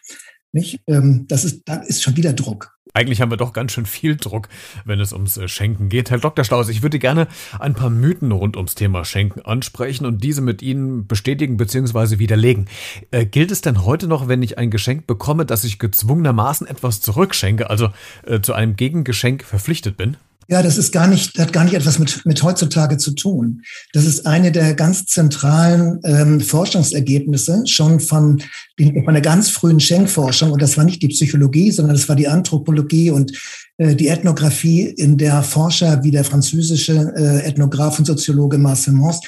Nicht? 0.52 0.82
Ähm, 0.88 1.26
das 1.30 1.46
ist, 1.46 1.62
da 1.66 1.76
ist 1.76 2.04
schon 2.04 2.18
wieder 2.18 2.34
Druck. 2.34 2.74
Eigentlich 2.94 3.22
haben 3.22 3.32
wir 3.32 3.38
doch 3.38 3.54
ganz 3.54 3.72
schön 3.72 3.86
viel 3.86 4.18
Druck, 4.18 4.50
wenn 4.86 5.00
es 5.00 5.14
ums 5.14 5.38
äh, 5.38 5.48
Schenken 5.48 5.90
geht. 5.90 6.12
Herr 6.12 6.18
Dr. 6.18 6.44
Staus, 6.44 6.70
ich 6.70 6.82
würde 6.82 7.00
gerne 7.00 7.28
ein 7.60 7.74
paar 7.74 7.90
Mythen 7.90 8.32
rund 8.32 8.58
ums 8.58 8.76
Thema 8.76 9.06
Schenken 9.06 9.42
ansprechen 9.42 10.06
und 10.06 10.24
diese 10.24 10.42
mit 10.42 10.62
Ihnen 10.62 11.08
bestätigen 11.08 11.58
bzw. 11.58 12.20
widerlegen. 12.20 12.68
Äh, 13.12 13.26
gilt 13.26 13.52
es 13.52 13.62
denn 13.62 13.86
heute 13.86 14.08
noch, 14.08 14.28
wenn 14.28 14.44
ich 14.44 14.58
ein 14.58 14.72
Geschenk 14.72 15.08
bekomme, 15.08 15.46
dass 15.46 15.64
ich 15.64 15.80
gezwungenermaßen 15.80 16.68
etwas 16.68 17.02
zurückschenke, 17.02 17.70
also 17.70 17.90
äh, 18.26 18.42
zu 18.42 18.54
einem 18.54 18.76
Gegengeschenk 18.76 19.44
verpflichtet 19.44 19.98
bin? 19.98 20.18
Ja, 20.48 20.62
das 20.62 20.78
ist 20.78 20.92
gar 20.92 21.08
nicht, 21.08 21.40
hat 21.40 21.54
gar 21.54 21.64
nicht 21.64 21.76
etwas 21.76 21.98
mit, 21.98 22.26
mit 22.26 22.44
heutzutage 22.44 22.98
zu 22.98 23.12
tun. 23.12 23.62
Das 23.94 24.06
ist 24.06 24.26
eine 24.26 24.52
der 24.52 24.74
ganz 24.74 25.06
zentralen 25.06 26.00
ähm, 26.04 26.42
Forschungsergebnisse 26.42 27.64
schon 27.68 28.00
von, 28.00 28.42
den, 28.78 29.04
von 29.06 29.14
der 29.14 29.22
ganz 29.22 29.50
frühen 29.50 29.80
Schenkforschung. 29.80 30.52
Und 30.52 30.62
das 30.62 30.78
war 30.78 30.84
nicht 30.84 31.02
die 31.02 31.08
Psychologie, 31.08 31.72
sondern 31.72 31.96
das 31.96 32.10
war 32.10 32.16
die 32.16 32.28
Anthropologie 32.28 33.12
und 33.12 33.32
äh, 33.78 33.96
die 33.96 34.10
Ethnographie, 34.10 34.82
in 34.84 35.18
der 35.18 35.42
Forscher 35.44 36.04
wie 36.04 36.12
der 36.12 36.26
französische 36.26 37.14
äh, 37.16 37.48
Ethnograph 37.48 38.00
und 38.00 38.06
Soziologe 38.06 38.58
Marcel 38.58 38.94
Mons 38.94 39.22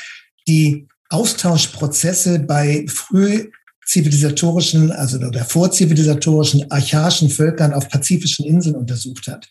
die 0.47 0.87
Austauschprozesse 1.09 2.39
bei 2.39 2.85
früh 2.87 3.49
zivilisatorischen, 3.85 4.91
also 4.91 5.17
der 5.17 5.45
vorzivilisatorischen, 5.45 6.69
archaischen 6.71 7.29
Völkern 7.29 7.73
auf 7.73 7.89
pazifischen 7.89 8.45
Inseln 8.45 8.75
untersucht 8.75 9.27
hat. 9.27 9.47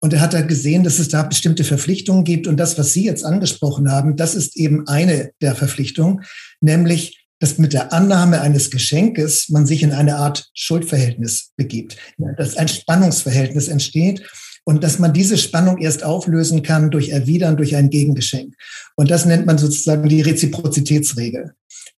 Und 0.00 0.12
er 0.12 0.20
hat 0.20 0.34
da 0.34 0.40
gesehen, 0.40 0.82
dass 0.82 0.98
es 0.98 1.08
da 1.08 1.22
bestimmte 1.22 1.64
Verpflichtungen 1.64 2.24
gibt. 2.24 2.46
Und 2.46 2.56
das, 2.56 2.78
was 2.78 2.92
Sie 2.92 3.04
jetzt 3.04 3.24
angesprochen 3.24 3.90
haben, 3.90 4.16
das 4.16 4.34
ist 4.34 4.56
eben 4.56 4.88
eine 4.88 5.30
der 5.40 5.54
Verpflichtungen, 5.54 6.24
nämlich, 6.60 7.26
dass 7.38 7.58
mit 7.58 7.72
der 7.72 7.92
Annahme 7.92 8.40
eines 8.40 8.70
Geschenkes 8.70 9.48
man 9.48 9.66
sich 9.66 9.82
in 9.82 9.92
eine 9.92 10.16
Art 10.16 10.50
Schuldverhältnis 10.52 11.52
begibt, 11.56 11.96
dass 12.36 12.56
ein 12.56 12.68
Spannungsverhältnis 12.68 13.68
entsteht 13.68 14.22
und 14.64 14.84
dass 14.84 14.98
man 14.98 15.14
diese 15.14 15.38
Spannung 15.38 15.78
erst 15.78 16.04
auflösen 16.04 16.62
kann 16.62 16.90
durch 16.90 17.08
Erwidern, 17.08 17.56
durch 17.56 17.76
ein 17.76 17.88
Gegengeschenk. 17.88 18.54
Und 18.94 19.10
das 19.10 19.24
nennt 19.24 19.46
man 19.46 19.56
sozusagen 19.56 20.08
die 20.08 20.20
Reziprozitätsregel. 20.20 21.52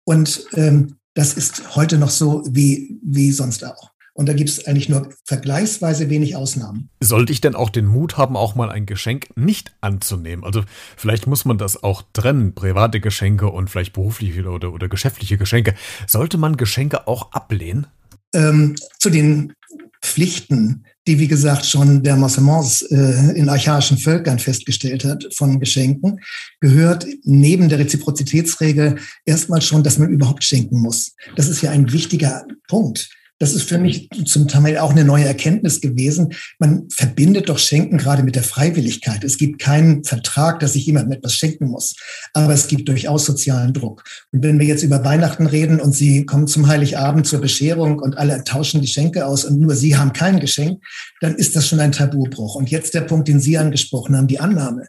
Und 0.04 0.46
ähm, 0.54 0.96
Das 1.14 1.34
ist 1.34 1.76
heute 1.76 1.98
noch 1.98 2.10
so 2.10 2.44
wie, 2.50 3.00
wie 3.04 3.32
sonst 3.32 3.66
auch. 3.66 3.92
Und 4.14 4.28
da 4.28 4.34
gibt 4.34 4.50
es 4.50 4.66
eigentlich 4.68 4.90
nur 4.90 5.10
vergleichsweise 5.24 6.10
wenig 6.10 6.36
Ausnahmen. 6.36 6.90
Sollte 7.02 7.32
ich 7.32 7.40
denn 7.40 7.56
auch 7.56 7.70
den 7.70 7.86
Mut 7.86 8.18
haben, 8.18 8.36
auch 8.36 8.56
mal 8.56 8.70
ein 8.70 8.86
Geschenk 8.86 9.30
nicht 9.36 9.74
anzunehmen? 9.80 10.44
Also 10.44 10.64
vielleicht 10.98 11.28
muss 11.28 11.46
man 11.46 11.58
das 11.58 11.82
auch 11.82 12.04
trennen, 12.14 12.54
private 12.54 13.00
Geschenke 13.00 13.48
und 13.48 13.70
vielleicht 13.70 13.94
berufliche 13.94 14.44
oder, 14.50 14.74
oder 14.74 14.90
geschäftliche 14.90 15.38
Geschenke. 15.38 15.76
Sollte 16.08 16.38
man 16.38 16.58
Geschenke 16.58 17.08
auch 17.08 17.32
ablehnen? 17.32 17.88
Ähm, 18.34 18.76
zu 19.00 19.10
den 19.10 19.54
Pflichten, 20.02 20.86
die, 21.08 21.18
wie 21.18 21.28
gesagt, 21.28 21.66
schon 21.66 22.04
der 22.04 22.16
Mossements 22.16 22.84
äh, 22.84 23.32
in 23.36 23.50
archaischen 23.50 23.98
Völkern 23.98 24.40
festgestellt 24.40 25.04
hat 25.04 25.28
von 25.36 25.60
Geschenken, 25.60 26.20
gehört 26.60 27.08
neben 27.24 27.70
der 27.70 27.80
Reziprozitätsregel 27.80 28.98
erstmal 29.26 29.62
schon, 29.62 29.84
dass 29.84 29.98
man 29.98 30.10
überhaupt 30.10 30.44
schenken 30.44 30.80
muss. 30.80 31.16
Das 31.36 31.48
ist 31.48 31.62
ja 31.62 31.72
ein 31.72 31.92
wichtiger 31.92 32.46
Punkt. 32.68 33.10
Das 33.42 33.56
ist 33.56 33.68
für 33.68 33.80
mich 33.80 34.08
zum 34.26 34.48
Teil 34.48 34.78
auch 34.78 34.92
eine 34.92 35.04
neue 35.04 35.26
Erkenntnis 35.26 35.82
gewesen. 35.82 36.32
Man 36.60 36.88
verbindet 36.92 37.50
doch 37.50 37.58
Schenken 37.58 37.98
gerade 37.98 38.22
mit 38.22 38.36
der 38.36 38.44
Freiwilligkeit. 38.44 39.24
Es 39.24 39.40
gibt 39.40 39.60
keinen 39.60 40.04
Vertrag, 40.04 40.60
dass 40.60 40.76
ich 40.76 40.86
jemandem 40.86 41.14
etwas 41.14 41.34
schenken 41.34 41.66
muss. 41.66 41.96
Aber 42.34 42.54
es 42.54 42.68
gibt 42.68 42.88
durchaus 42.88 43.26
sozialen 43.26 43.74
Druck. 43.74 44.04
Und 44.32 44.44
wenn 44.44 44.60
wir 44.60 44.68
jetzt 44.68 44.84
über 44.84 45.04
Weihnachten 45.04 45.48
reden 45.48 45.80
und 45.80 45.96
Sie 45.96 46.24
kommen 46.24 46.46
zum 46.46 46.68
Heiligabend 46.68 47.26
zur 47.26 47.42
Bescherung 47.42 47.98
und 47.98 48.16
alle 48.16 48.44
tauschen 48.44 48.80
Geschenke 48.80 49.26
aus 49.26 49.44
und 49.44 49.60
nur 49.60 49.74
Sie 49.76 49.98
haben 49.98 50.14
kein 50.14 50.40
Geschenk, 50.40 50.80
dann 51.20 51.34
ist 51.34 51.56
das 51.56 51.68
schon 51.68 51.80
ein 51.80 51.94
Tabubruch. 51.94 52.54
Und 52.54 52.70
jetzt 52.70 52.94
der 52.94 53.02
Punkt, 53.02 53.28
den 53.28 53.40
Sie 53.40 53.58
angesprochen 53.58 54.16
haben, 54.16 54.28
die 54.28 54.40
Annahme. 54.40 54.86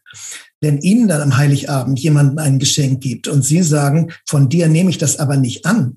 Wenn 0.61 0.77
Ihnen 0.83 1.09
dann 1.09 1.23
am 1.23 1.39
Heiligabend 1.39 1.99
jemand 2.01 2.39
ein 2.39 2.59
Geschenk 2.59 3.01
gibt 3.01 3.29
und 3.29 3.47
Sie 3.47 3.63
sagen, 3.63 4.13
von 4.29 4.51
dir 4.51 4.69
nehme 4.69 4.91
ich 4.91 4.99
das 4.99 5.19
aber 5.19 5.39
nicht 5.39 5.65
an, 5.65 5.97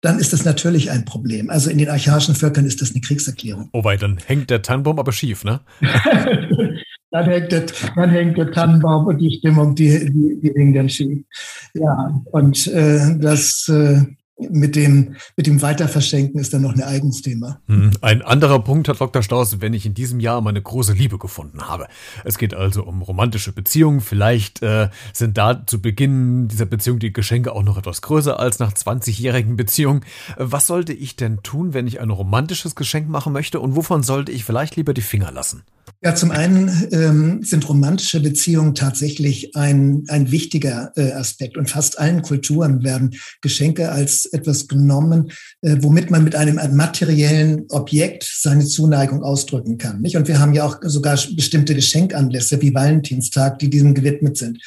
dann 0.00 0.18
ist 0.18 0.32
das 0.32 0.44
natürlich 0.44 0.90
ein 0.90 1.04
Problem. 1.04 1.50
Also 1.50 1.70
in 1.70 1.78
den 1.78 1.88
archaischen 1.88 2.34
Völkern 2.34 2.66
ist 2.66 2.80
das 2.80 2.92
eine 2.92 3.00
Kriegserklärung. 3.00 3.68
Oh, 3.72 3.84
weil 3.84 3.98
dann 3.98 4.18
hängt 4.24 4.50
der 4.50 4.62
Tannenbaum 4.62 4.98
aber 4.98 5.12
schief, 5.12 5.44
ne? 5.44 5.60
dann, 7.10 7.24
hängt 7.24 7.52
der, 7.52 7.66
dann 7.96 8.10
hängt 8.10 8.38
der 8.38 8.52
Tannenbaum 8.52 9.06
und 9.06 9.18
die 9.18 9.36
Stimmung, 9.38 9.74
die, 9.74 10.10
die, 10.12 10.40
die 10.40 10.52
hängt 10.54 10.76
dann 10.76 10.88
schief. 10.88 11.24
Ja, 11.74 12.22
und 12.30 12.66
äh, 12.68 13.18
das, 13.18 13.68
äh, 13.68 14.02
mit 14.38 14.76
dem, 14.76 15.16
mit 15.36 15.46
dem 15.46 15.62
Weiterverschenken 15.62 16.40
ist 16.40 16.54
dann 16.54 16.62
noch 16.62 16.72
ein 16.72 16.82
eigenes 16.82 17.22
Thema. 17.22 17.60
Hm, 17.66 17.90
ein 18.00 18.22
anderer 18.22 18.60
Punkt, 18.60 18.88
Herr 18.88 18.94
Dr. 18.94 19.22
Staus, 19.22 19.60
wenn 19.60 19.74
ich 19.74 19.84
in 19.84 19.94
diesem 19.94 20.20
Jahr 20.20 20.40
meine 20.40 20.62
große 20.62 20.92
Liebe 20.92 21.18
gefunden 21.18 21.62
habe. 21.68 21.88
Es 22.24 22.38
geht 22.38 22.54
also 22.54 22.84
um 22.84 23.02
romantische 23.02 23.52
Beziehungen. 23.52 24.00
Vielleicht 24.00 24.62
äh, 24.62 24.90
sind 25.12 25.38
da 25.38 25.66
zu 25.66 25.80
Beginn 25.80 26.48
dieser 26.48 26.66
Beziehung 26.66 26.98
die 26.98 27.12
Geschenke 27.12 27.52
auch 27.52 27.62
noch 27.62 27.78
etwas 27.78 28.02
größer 28.02 28.38
als 28.38 28.58
nach 28.58 28.72
20-jährigen 28.72 29.56
Beziehungen. 29.56 30.04
Was 30.36 30.66
sollte 30.66 30.92
ich 30.92 31.16
denn 31.16 31.42
tun, 31.42 31.74
wenn 31.74 31.86
ich 31.86 32.00
ein 32.00 32.10
romantisches 32.10 32.74
Geschenk 32.74 33.08
machen 33.08 33.32
möchte 33.32 33.60
und 33.60 33.74
wovon 33.74 34.02
sollte 34.02 34.32
ich 34.32 34.44
vielleicht 34.44 34.76
lieber 34.76 34.94
die 34.94 35.02
Finger 35.02 35.32
lassen? 35.32 35.64
Ja, 36.00 36.14
zum 36.14 36.30
einen 36.30 36.88
ähm, 36.92 37.42
sind 37.42 37.68
romantische 37.68 38.20
Beziehungen 38.20 38.76
tatsächlich 38.76 39.56
ein, 39.56 40.04
ein 40.06 40.30
wichtiger 40.30 40.92
äh, 40.94 41.10
Aspekt. 41.10 41.56
Und 41.56 41.70
fast 41.70 41.98
allen 41.98 42.22
Kulturen 42.22 42.84
werden 42.84 43.16
Geschenke 43.40 43.90
als 43.90 44.24
etwas 44.26 44.68
genommen, 44.68 45.32
äh, 45.60 45.78
womit 45.80 46.12
man 46.12 46.22
mit 46.22 46.36
einem 46.36 46.76
materiellen 46.76 47.64
Objekt 47.70 48.30
seine 48.32 48.64
Zuneigung 48.64 49.24
ausdrücken 49.24 49.76
kann. 49.76 50.00
Nicht? 50.00 50.16
Und 50.16 50.28
wir 50.28 50.38
haben 50.38 50.54
ja 50.54 50.64
auch 50.64 50.78
sogar 50.82 51.18
bestimmte 51.34 51.74
Geschenkanlässe 51.74 52.62
wie 52.62 52.74
Valentinstag, 52.74 53.58
die 53.58 53.68
diesem 53.68 53.94
gewidmet 53.94 54.36
sind. 54.36 54.62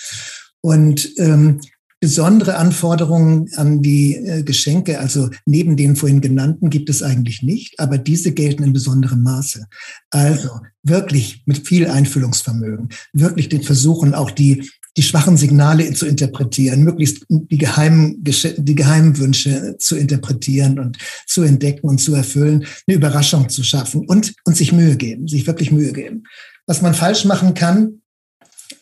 Und 0.59 1.17
ähm, 1.17 1.61
Besondere 2.01 2.55
Anforderungen 2.57 3.47
an 3.55 3.83
die 3.83 4.15
äh, 4.15 4.41
Geschenke, 4.41 4.99
also 4.99 5.29
neben 5.45 5.77
den 5.77 5.95
vorhin 5.95 6.19
genannten, 6.19 6.71
gibt 6.71 6.89
es 6.89 7.03
eigentlich 7.03 7.43
nicht, 7.43 7.79
aber 7.79 7.99
diese 7.99 8.33
gelten 8.33 8.63
in 8.63 8.73
besonderem 8.73 9.21
Maße. 9.21 9.67
Also 10.09 10.49
wirklich 10.81 11.43
mit 11.45 11.67
viel 11.67 11.87
Einfühlungsvermögen, 11.87 12.89
wirklich 13.13 13.49
den 13.49 13.61
Versuchen, 13.61 14.15
auch 14.15 14.31
die 14.31 14.67
die 14.97 15.03
schwachen 15.03 15.37
Signale 15.37 15.93
zu 15.93 16.05
interpretieren, 16.05 16.83
möglichst 16.83 17.25
die 17.29 17.57
geheimen, 17.57 18.21
die 18.23 18.75
geheimen 18.75 19.17
Wünsche 19.17 19.77
zu 19.77 19.95
interpretieren 19.95 20.79
und 20.79 20.97
zu 21.27 21.43
entdecken 21.43 21.87
und 21.87 21.99
zu 21.99 22.13
erfüllen, 22.13 22.65
eine 22.87 22.97
Überraschung 22.97 23.47
zu 23.47 23.63
schaffen 23.63 24.05
und, 24.07 24.33
und 24.43 24.57
sich 24.57 24.73
Mühe 24.73 24.97
geben, 24.97 25.27
sich 25.27 25.47
wirklich 25.47 25.71
Mühe 25.71 25.93
geben. 25.93 26.23
Was 26.67 26.81
man 26.81 26.93
falsch 26.93 27.25
machen 27.25 27.53
kann, 27.53 28.00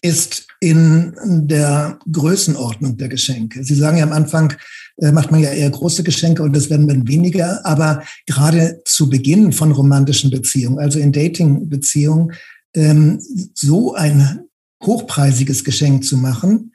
ist 0.02 0.48
in 0.60 1.14
der 1.48 2.00
Größenordnung 2.12 2.98
der 2.98 3.08
Geschenke. 3.08 3.64
Sie 3.64 3.76
sagen 3.76 3.98
ja 3.98 4.04
am 4.04 4.12
Anfang, 4.12 4.54
äh, 4.98 5.12
macht 5.12 5.32
man 5.32 5.42
ja 5.42 5.52
eher 5.52 5.70
große 5.70 6.04
Geschenke 6.04 6.44
und 6.44 6.56
das 6.56 6.70
werden 6.70 6.88
dann 6.88 7.08
weniger. 7.08 7.66
Aber 7.66 8.04
gerade 8.26 8.82
zu 8.86 9.10
Beginn 9.10 9.54
von 9.54 9.72
romantischen 9.72 10.30
Beziehungen, 10.32 10.80
also 10.80 11.00
in 11.00 11.12
Dating-Beziehungen, 11.12 12.34
ähm, 12.76 13.20
so 13.54 13.94
ein 13.94 14.42
hochpreisiges 14.84 15.64
Geschenk 15.64 16.04
zu 16.04 16.18
machen, 16.18 16.74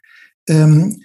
ähm, 0.49 1.03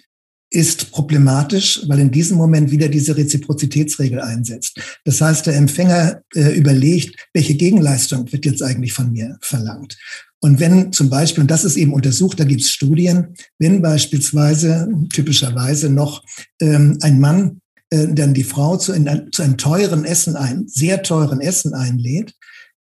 ist 0.51 0.91
problematisch, 0.91 1.81
weil 1.87 1.99
in 1.99 2.11
diesem 2.11 2.37
Moment 2.37 2.71
wieder 2.71 2.89
diese 2.89 3.15
Reziprozitätsregel 3.15 4.19
einsetzt. 4.19 4.79
Das 5.05 5.21
heißt, 5.21 5.45
der 5.45 5.55
Empfänger 5.55 6.21
äh, 6.33 6.57
überlegt, 6.57 7.27
welche 7.33 7.53
Gegenleistung 7.53 8.31
wird 8.31 8.45
jetzt 8.45 8.63
eigentlich 8.63 8.93
von 8.93 9.11
mir 9.11 9.37
verlangt. 9.41 9.97
Und 10.41 10.59
wenn 10.59 10.91
zum 10.93 11.09
Beispiel, 11.09 11.41
und 11.41 11.51
das 11.51 11.65
ist 11.65 11.75
eben 11.75 11.93
untersucht, 11.93 12.39
da 12.39 12.45
gibt 12.45 12.61
es 12.61 12.69
Studien, 12.69 13.35
wenn 13.59 13.81
beispielsweise 13.81 14.87
typischerweise 15.13 15.89
noch 15.89 16.23
ähm, 16.61 16.97
ein 17.01 17.19
Mann 17.19 17.61
äh, 17.91 18.07
dann 18.07 18.33
die 18.33 18.43
Frau 18.43 18.77
zu, 18.77 18.93
in, 18.93 19.29
zu 19.31 19.43
einem 19.43 19.57
teuren 19.57 20.05
Essen 20.05 20.35
ein, 20.35 20.67
sehr 20.67 21.03
teuren 21.03 21.41
Essen 21.41 21.73
einlädt, 21.73 22.33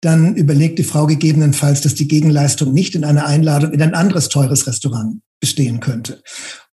dann 0.00 0.34
überlegt 0.34 0.78
die 0.78 0.84
Frau 0.84 1.06
gegebenenfalls, 1.06 1.82
dass 1.82 1.94
die 1.94 2.08
Gegenleistung 2.08 2.72
nicht 2.72 2.96
in 2.96 3.04
einer 3.04 3.26
Einladung 3.26 3.72
in 3.72 3.82
ein 3.82 3.94
anderes 3.94 4.28
teures 4.28 4.66
Restaurant 4.66 5.20
bestehen 5.42 5.80
könnte 5.80 6.22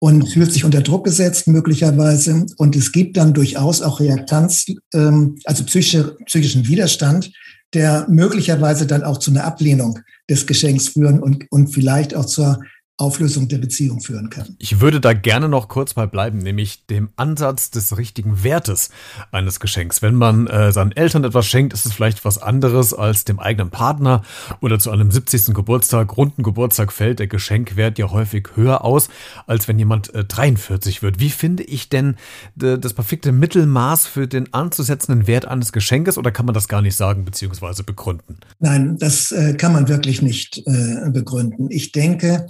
und 0.01 0.29
fühlt 0.29 0.53
sich 0.53 0.65
unter 0.65 0.83
Druck 0.83 1.05
gesetzt 1.05 1.47
möglicherweise. 1.47 2.45
Und 2.59 2.75
es 2.75 2.91
gibt 2.91 3.17
dann 3.17 3.33
durchaus 3.33 3.81
auch 3.81 4.01
Reaktanz, 4.01 4.67
ähm, 4.93 5.37
also 5.45 5.65
psychische, 5.65 6.17
psychischen 6.27 6.67
Widerstand, 6.67 7.33
der 7.75 8.07
möglicherweise 8.11 8.87
dann 8.87 9.05
auch 9.05 9.19
zu 9.19 9.31
einer 9.31 9.45
Ablehnung 9.45 10.01
des 10.29 10.47
Geschenks 10.47 10.89
führen 10.89 11.21
und, 11.21 11.45
und 11.51 11.69
vielleicht 11.69 12.15
auch 12.15 12.27
zur 12.27 12.61
Auflösung 12.99 13.49
der 13.49 13.59
Beziehung 13.59 14.01
führen 14.01 14.31
kann. 14.31 14.57
Ich 14.59 14.81
würde 14.81 15.03
da 15.03 15.13
gerne 15.13 15.51
noch 15.51 15.69
kurz 15.69 15.97
mal 15.97 16.09
bleiben, 16.09 16.39
nämlich 16.39 16.87
dem 16.87 17.11
Ansatz 17.17 17.71
des 17.71 17.99
richtigen 17.99 18.43
Wertes 18.43 18.89
eines 19.31 19.61
Geschenks. 19.61 20.01
Wenn 20.01 20.15
man 20.15 20.47
äh, 20.47 20.73
seinen 20.73 20.93
Eltern 20.93 21.25
etwas 21.25 21.47
schenkt, 21.47 21.75
ist 21.75 21.85
es 21.85 21.93
vielleicht 21.93 22.25
was 22.25 22.39
anderes 22.39 22.95
als 22.95 23.27
dem 23.27 23.39
eigenen 23.39 23.69
Partner 23.69 24.23
oder 24.63 24.79
zu 24.79 24.91
einem 24.91 25.11
70. 25.11 25.55
Geburtstag, 25.55 26.17
runden 26.17 26.43
Geburtstag 26.43 26.91
fällt 26.91 27.19
der 27.19 27.27
Geschenkwert 27.27 27.99
ja 27.99 28.11
häufig 28.11 28.49
höher 28.55 28.83
aus, 28.83 29.11
als 29.47 29.69
wenn 29.69 29.79
jemand 29.79 30.15
äh, 30.15 30.25
43 30.25 31.03
wird. 31.03 31.21
Wie 31.21 31.31
finde 31.31 31.65
ich 31.65 31.91
denn 31.91 32.17
äh, 32.63 32.79
das 32.79 32.95
perfekte 32.95 33.31
Mittelmaß 33.31 34.07
für 34.07 34.27
den 34.27 34.55
anzusetzenden 34.55 35.27
Wert 35.27 35.45
eines 35.45 35.73
Geschenkes 35.73 36.17
oder 36.17 36.31
kann 36.31 36.47
man 36.47 36.55
das 36.55 36.67
gar 36.67 36.81
nicht 36.81 36.97
sagen 36.97 37.27
bzw. 37.27 37.83
begründen? 37.83 38.39
Nein, 38.59 38.97
das 38.99 39.33
äh, 39.33 39.53
kann 39.53 39.75
man 39.75 39.89
wirklich 39.89 40.23
nicht 40.23 40.63
äh, 40.67 41.11
begründen. 41.11 41.71
Ich 41.71 41.93
denke, 41.93 42.49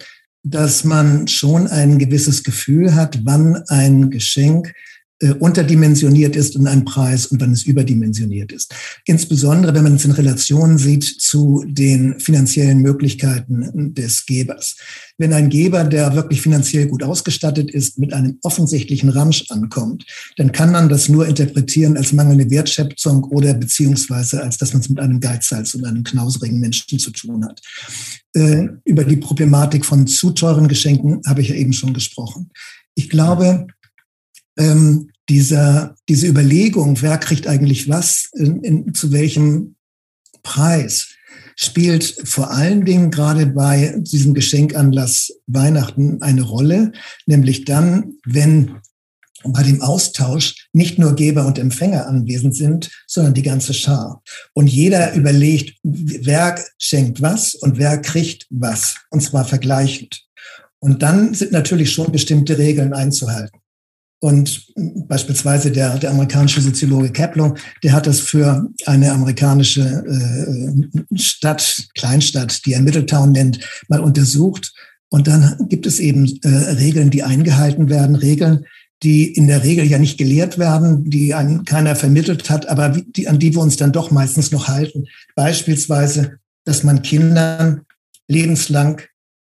dass 0.48 0.84
man 0.84 1.26
schon 1.26 1.66
ein 1.66 1.98
gewisses 1.98 2.44
Gefühl 2.44 2.94
hat, 2.94 3.20
wann 3.24 3.56
ein 3.66 4.10
Geschenk 4.10 4.72
äh, 5.20 5.32
unterdimensioniert 5.32 6.36
ist 6.36 6.56
und 6.56 6.66
ein 6.66 6.84
Preis 6.84 7.26
und 7.26 7.40
wann 7.40 7.52
es 7.52 7.64
überdimensioniert 7.64 8.52
ist. 8.52 8.74
Insbesondere, 9.06 9.74
wenn 9.74 9.84
man 9.84 9.94
es 9.96 10.04
in 10.04 10.10
Relation 10.10 10.76
sieht 10.76 11.04
zu 11.04 11.64
den 11.66 12.20
finanziellen 12.20 12.80
Möglichkeiten 12.80 13.94
des 13.94 14.26
Gebers. 14.26 14.76
Wenn 15.16 15.32
ein 15.32 15.48
Geber, 15.48 15.84
der 15.84 16.14
wirklich 16.14 16.42
finanziell 16.42 16.86
gut 16.88 17.02
ausgestattet 17.02 17.70
ist, 17.70 17.98
mit 17.98 18.12
einem 18.12 18.38
offensichtlichen 18.42 19.08
Ramsch 19.08 19.46
ankommt, 19.48 20.04
dann 20.36 20.52
kann 20.52 20.70
man 20.70 20.90
das 20.90 21.08
nur 21.08 21.26
interpretieren 21.26 21.96
als 21.96 22.12
mangelnde 22.12 22.50
Wertschätzung 22.50 23.24
oder 23.24 23.54
beziehungsweise 23.54 24.42
als 24.42 24.58
dass 24.58 24.74
man 24.74 24.82
es 24.82 24.90
mit 24.90 25.00
einem 25.00 25.20
Geizhals 25.20 25.74
und 25.74 25.86
einem 25.86 26.04
knauserigen 26.04 26.60
Menschen 26.60 26.98
zu 26.98 27.10
tun 27.10 27.42
hat. 27.44 27.62
Äh, 28.34 28.68
über 28.84 29.04
die 29.04 29.16
Problematik 29.16 29.86
von 29.86 30.06
zu 30.06 30.32
teuren 30.32 30.68
Geschenken 30.68 31.22
habe 31.26 31.40
ich 31.40 31.48
ja 31.48 31.54
eben 31.54 31.72
schon 31.72 31.94
gesprochen. 31.94 32.50
Ich 32.94 33.08
glaube, 33.08 33.66
ähm, 34.56 35.10
dieser, 35.28 35.96
diese 36.08 36.26
Überlegung, 36.26 37.00
wer 37.02 37.18
kriegt 37.18 37.46
eigentlich 37.46 37.88
was, 37.88 38.30
in, 38.34 38.62
in, 38.62 38.94
zu 38.94 39.12
welchem 39.12 39.76
Preis, 40.42 41.08
spielt 41.56 42.04
vor 42.24 42.50
allen 42.50 42.84
Dingen 42.84 43.10
gerade 43.10 43.46
bei 43.46 43.94
diesem 43.98 44.34
Geschenkanlass 44.34 45.32
Weihnachten 45.46 46.22
eine 46.22 46.42
Rolle, 46.42 46.92
nämlich 47.26 47.64
dann, 47.64 48.14
wenn 48.24 48.76
bei 49.52 49.62
dem 49.62 49.80
Austausch 49.80 50.68
nicht 50.72 50.98
nur 50.98 51.14
Geber 51.14 51.46
und 51.46 51.58
Empfänger 51.58 52.06
anwesend 52.06 52.56
sind, 52.56 52.90
sondern 53.06 53.34
die 53.34 53.42
ganze 53.42 53.74
Schar. 53.74 54.22
Und 54.54 54.66
jeder 54.66 55.14
überlegt, 55.14 55.78
wer 55.82 56.62
schenkt 56.78 57.22
was 57.22 57.54
und 57.54 57.78
wer 57.78 57.98
kriegt 58.00 58.46
was, 58.50 58.96
und 59.10 59.22
zwar 59.22 59.44
vergleichend. 59.44 60.24
Und 60.78 61.02
dann 61.02 61.34
sind 61.34 61.52
natürlich 61.52 61.92
schon 61.92 62.12
bestimmte 62.12 62.58
Regeln 62.58 62.92
einzuhalten. 62.92 63.58
Und 64.20 64.72
beispielsweise 65.08 65.70
der, 65.70 65.98
der 65.98 66.10
amerikanische 66.10 66.62
Soziologe 66.62 67.10
Kaplan, 67.10 67.56
der 67.82 67.92
hat 67.92 68.06
das 68.06 68.20
für 68.20 68.66
eine 68.86 69.12
amerikanische 69.12 69.82
äh, 69.82 71.18
Stadt, 71.18 71.88
Kleinstadt, 71.94 72.64
die 72.64 72.72
er 72.72 72.80
Middletown 72.80 73.32
nennt, 73.32 73.60
mal 73.88 74.00
untersucht. 74.00 74.72
Und 75.10 75.28
dann 75.28 75.66
gibt 75.68 75.86
es 75.86 76.00
eben 76.00 76.40
äh, 76.42 76.48
Regeln, 76.48 77.10
die 77.10 77.22
eingehalten 77.22 77.90
werden, 77.90 78.16
Regeln, 78.16 78.64
die 79.02 79.32
in 79.34 79.46
der 79.46 79.62
Regel 79.62 79.84
ja 79.84 79.98
nicht 79.98 80.18
gelehrt 80.18 80.58
werden, 80.58 81.08
die 81.08 81.34
an 81.34 81.64
keiner 81.64 81.94
vermittelt 81.94 82.48
hat, 82.48 82.66
aber 82.68 82.88
die, 82.88 83.28
an 83.28 83.38
die 83.38 83.54
wir 83.54 83.60
uns 83.60 83.76
dann 83.76 83.92
doch 83.92 84.10
meistens 84.10 84.50
noch 84.50 84.68
halten. 84.68 85.04
Beispielsweise, 85.34 86.38
dass 86.64 86.82
man 86.82 87.02
Kindern 87.02 87.82
lebenslang 88.28 89.02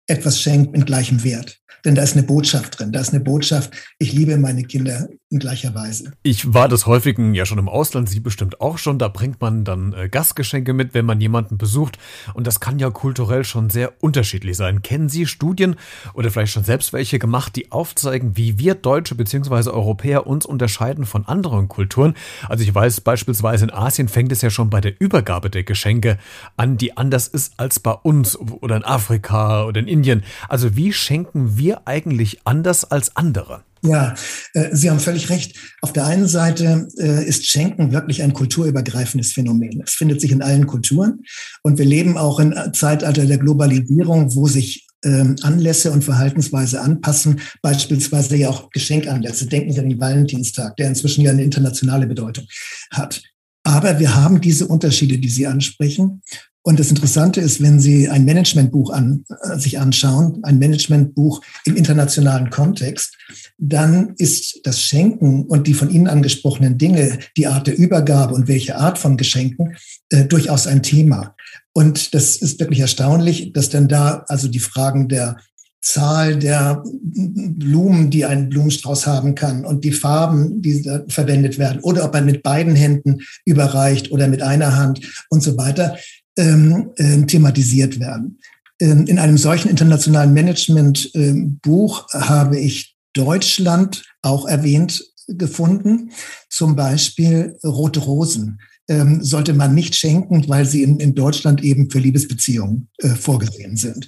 etwas 0.08 0.42
schenkt 0.42 0.72
mit 0.72 0.86
gleichem 0.86 1.24
Wert. 1.24 1.61
Denn 1.86 1.96
da 1.96 2.04
ist 2.04 2.14
eine 2.14 2.24
Botschaft 2.24 2.80
drin. 2.80 2.92
Da 2.92 3.02
ist 3.02 3.14
eine 3.14 3.24
Botschaft, 3.24 3.72
ich 3.98 4.14
liebe 4.14 4.38
meine 4.38 4.64
Kinder 4.64 5.10
in 5.30 5.40
gleicher 5.40 5.74
Weise. 5.74 6.12
Ich 6.24 6.54
war 6.54 6.68
des 6.68 6.86
Häufigen 6.86 7.34
ja 7.34 7.46
schon 7.46 7.58
im 7.58 7.70
Ausland, 7.70 8.10
Sie 8.10 8.20
bestimmt 8.20 8.60
auch 8.60 8.78
schon. 8.78 9.00
Da 9.00 9.08
bringt 9.08 9.40
man 9.40 9.64
dann 9.64 9.94
äh, 9.94 10.10
Gastgeschenke 10.10 10.74
mit, 10.74 10.94
wenn 10.94 11.06
man 11.06 11.22
jemanden 11.22 11.58
besucht. 11.58 11.98
Und 12.34 12.48
das 12.48 12.60
kann 12.60 12.80
ja 12.80 12.90
kulturell 12.90 13.46
schon 13.46 13.70
sehr 13.70 13.94
unterschiedlich 14.02 14.58
sein. 14.58 14.82
Kennen 14.82 15.10
Sie 15.10 15.26
Studien 15.26 15.76
oder 16.14 16.30
vielleicht 16.32 16.52
schon 16.52 16.66
selbst 16.66 16.92
welche 16.92 17.18
gemacht, 17.18 17.56
die 17.56 17.72
aufzeigen, 17.72 18.36
wie 18.36 18.60
wir 18.60 18.76
Deutsche 18.76 19.16
bzw. 19.16 19.70
Europäer 19.70 20.28
uns 20.28 20.46
unterscheiden 20.46 21.06
von 21.06 21.26
anderen 21.26 21.70
Kulturen? 21.70 22.16
Also 22.50 22.64
ich 22.64 22.76
weiß 22.76 23.02
beispielsweise 23.02 23.66
in 23.66 23.72
Asien 23.72 24.10
fängt 24.10 24.32
es 24.34 24.42
ja 24.42 24.50
schon 24.50 24.70
bei 24.70 24.82
der 24.82 25.00
Übergabe 25.00 25.50
der 25.50 25.64
Geschenke 25.64 26.20
an, 26.58 26.78
die 26.78 26.98
anders 26.98 27.30
ist 27.30 27.54
als 27.58 27.80
bei 27.80 27.94
uns 27.94 28.38
oder 28.38 28.76
in 28.76 28.84
Afrika 28.84 29.64
oder 29.64 29.80
in 29.80 29.88
Indien. 29.88 30.24
Also 30.50 30.76
wie 30.76 30.92
schenken 30.92 31.58
wir 31.58 31.61
wir 31.62 31.88
eigentlich 31.88 32.40
anders 32.44 32.84
als 32.84 33.16
andere? 33.16 33.64
Ja, 33.84 34.16
äh, 34.54 34.76
Sie 34.76 34.90
haben 34.90 35.00
völlig 35.00 35.30
recht. 35.30 35.58
Auf 35.82 35.94
der 35.94 36.06
einen 36.06 36.28
Seite 36.28 36.88
äh, 36.98 37.26
ist 37.26 37.48
Schenken 37.48 37.92
wirklich 37.92 38.22
ein 38.22 38.34
kulturübergreifendes 38.34 39.34
Phänomen. 39.34 39.82
Es 39.86 39.94
findet 39.94 40.22
sich 40.22 40.32
in 40.32 40.42
allen 40.42 40.68
Kulturen. 40.68 41.22
Und 41.64 41.80
wir 41.80 41.86
leben 41.86 42.18
auch 42.18 42.40
im 42.40 42.54
Zeitalter 42.74 43.26
der 43.26 43.38
Globalisierung, 43.38 44.36
wo 44.36 44.48
sich 44.48 44.88
ähm, 45.04 45.36
Anlässe 45.42 45.92
und 45.92 46.04
Verhaltensweise 46.04 46.82
anpassen, 46.82 47.42
beispielsweise 47.62 48.36
ja 48.36 48.50
auch 48.50 48.70
Geschenkanlässe. 48.70 49.48
Denken 49.48 49.72
Sie 49.72 49.80
an 49.80 49.90
den 49.90 50.00
Valentinstag, 50.00 50.76
der 50.78 50.88
inzwischen 50.88 51.22
ja 51.22 51.32
eine 51.32 51.44
internationale 51.44 52.06
Bedeutung 52.06 52.46
hat. 52.92 53.22
Aber 53.64 54.00
wir 54.00 54.16
haben 54.16 54.42
diese 54.42 54.68
Unterschiede, 54.68 55.18
die 55.18 55.30
Sie 55.30 55.48
ansprechen. 55.48 56.22
Und 56.64 56.80
das 56.80 56.90
Interessante 56.92 57.42
ist, 57.42 57.62
wenn 57.62 57.80
Sie 57.80 58.08
ein 58.08 58.24
Managementbuch 58.24 58.92
an, 58.92 59.26
äh, 59.44 59.58
sich 59.58 59.80
anschauen, 59.80 60.40
ein 60.44 60.60
Managementbuch 60.60 61.42
im 61.66 61.76
internationalen 61.76 62.52
Kontext, 62.52 63.18
dann 63.58 64.14
ist 64.18 64.60
das 64.64 64.82
Schenken 64.82 65.46
und 65.46 65.66
die 65.66 65.74
von 65.74 65.90
Ihnen 65.90 66.08
angesprochenen 66.08 66.78
Dinge, 66.78 67.18
die 67.36 67.48
Art 67.48 67.66
der 67.66 67.78
Übergabe 67.78 68.36
und 68.36 68.48
welche 68.48 68.78
Art 68.78 69.00
von 69.00 69.18
Geschenken, 69.18 69.76
äh, 70.10 70.26
durchaus 70.26 70.68
ein 70.68 70.84
Thema. 70.84 71.36
Und 71.74 72.14
das 72.14 72.38
ist 72.38 72.60
wirklich 72.60 72.82
erstaunlich, 72.82 73.54
dass 73.54 73.70
dann 73.70 73.88
da 73.88 74.24
also 74.28 74.48
die 74.48 74.60
Fragen 74.60 75.08
der 75.08 75.38
Zahl 75.84 76.38
der 76.38 76.84
Blumen, 76.86 78.12
die 78.12 78.24
ein 78.24 78.50
Blumenstrauß 78.50 79.08
haben 79.08 79.34
kann 79.34 79.66
und 79.66 79.84
die 79.84 79.92
Farben, 79.92 80.62
die 80.62 80.88
verwendet 81.08 81.58
werden 81.58 81.82
oder 81.82 82.06
ob 82.06 82.14
man 82.14 82.26
mit 82.26 82.44
beiden 82.44 82.76
Händen 82.76 83.22
überreicht 83.46 84.12
oder 84.12 84.28
mit 84.28 84.44
einer 84.44 84.76
Hand 84.78 85.02
und 85.30 85.42
so 85.42 85.58
weiter, 85.58 85.98
ähm, 86.38 86.92
äh, 86.96 87.22
thematisiert 87.24 88.00
werden. 88.00 88.40
Ähm, 88.80 89.06
in 89.08 89.20
einem 89.20 89.38
solchen 89.38 89.70
internationalen 89.70 90.34
Management-Buch 90.34 92.08
äh, 92.14 92.18
habe 92.20 92.60
ich 92.60 92.96
Deutschland 93.14 94.04
auch 94.22 94.48
erwähnt 94.48 95.04
gefunden, 95.28 96.12
zum 96.50 96.76
Beispiel 96.76 97.58
rote 97.64 98.02
Rosen 98.02 98.60
ähm, 98.92 99.24
sollte 99.24 99.54
man 99.54 99.74
nicht 99.74 99.96
schenken, 99.96 100.48
weil 100.50 100.66
sie 100.66 100.84
in, 100.84 101.00
in 101.00 101.16
Deutschland 101.16 101.64
eben 101.64 101.90
für 101.90 102.00
Liebesbeziehungen 102.00 102.90
äh, 102.98 103.10
vorgesehen 103.10 103.78
sind. 103.78 104.08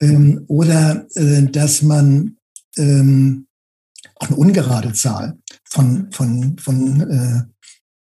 Ähm, 0.00 0.44
oder 0.48 1.06
äh, 1.14 1.42
dass 1.42 1.82
man 1.82 2.36
ähm, 2.78 3.46
auch 4.16 4.28
eine 4.28 4.36
ungerade 4.36 4.92
Zahl 4.94 5.38
von, 5.64 6.10
von, 6.12 6.56
von 6.58 7.00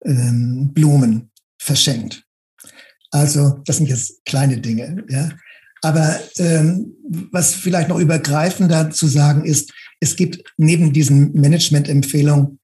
äh, 0.03 0.09
ähm, 0.09 0.71
Blumen 0.73 1.31
verschenkt. 1.59 2.24
Also 3.15 3.61
das 3.65 3.77
sind 3.77 3.87
jetzt 3.87 4.25
kleine 4.25 4.57
Dinge. 4.57 5.05
Ja. 5.09 5.29
Aber 5.81 6.19
ähm, 6.37 6.93
was 7.31 7.53
vielleicht 7.53 7.87
noch 7.87 7.99
übergreifender 7.99 8.89
zu 8.89 9.07
sagen 9.07 9.45
ist, 9.45 9.71
es 10.01 10.17
gibt 10.17 10.43
neben 10.57 10.91
diesen 10.91 11.31
Management-Empfehlungen 11.33 12.59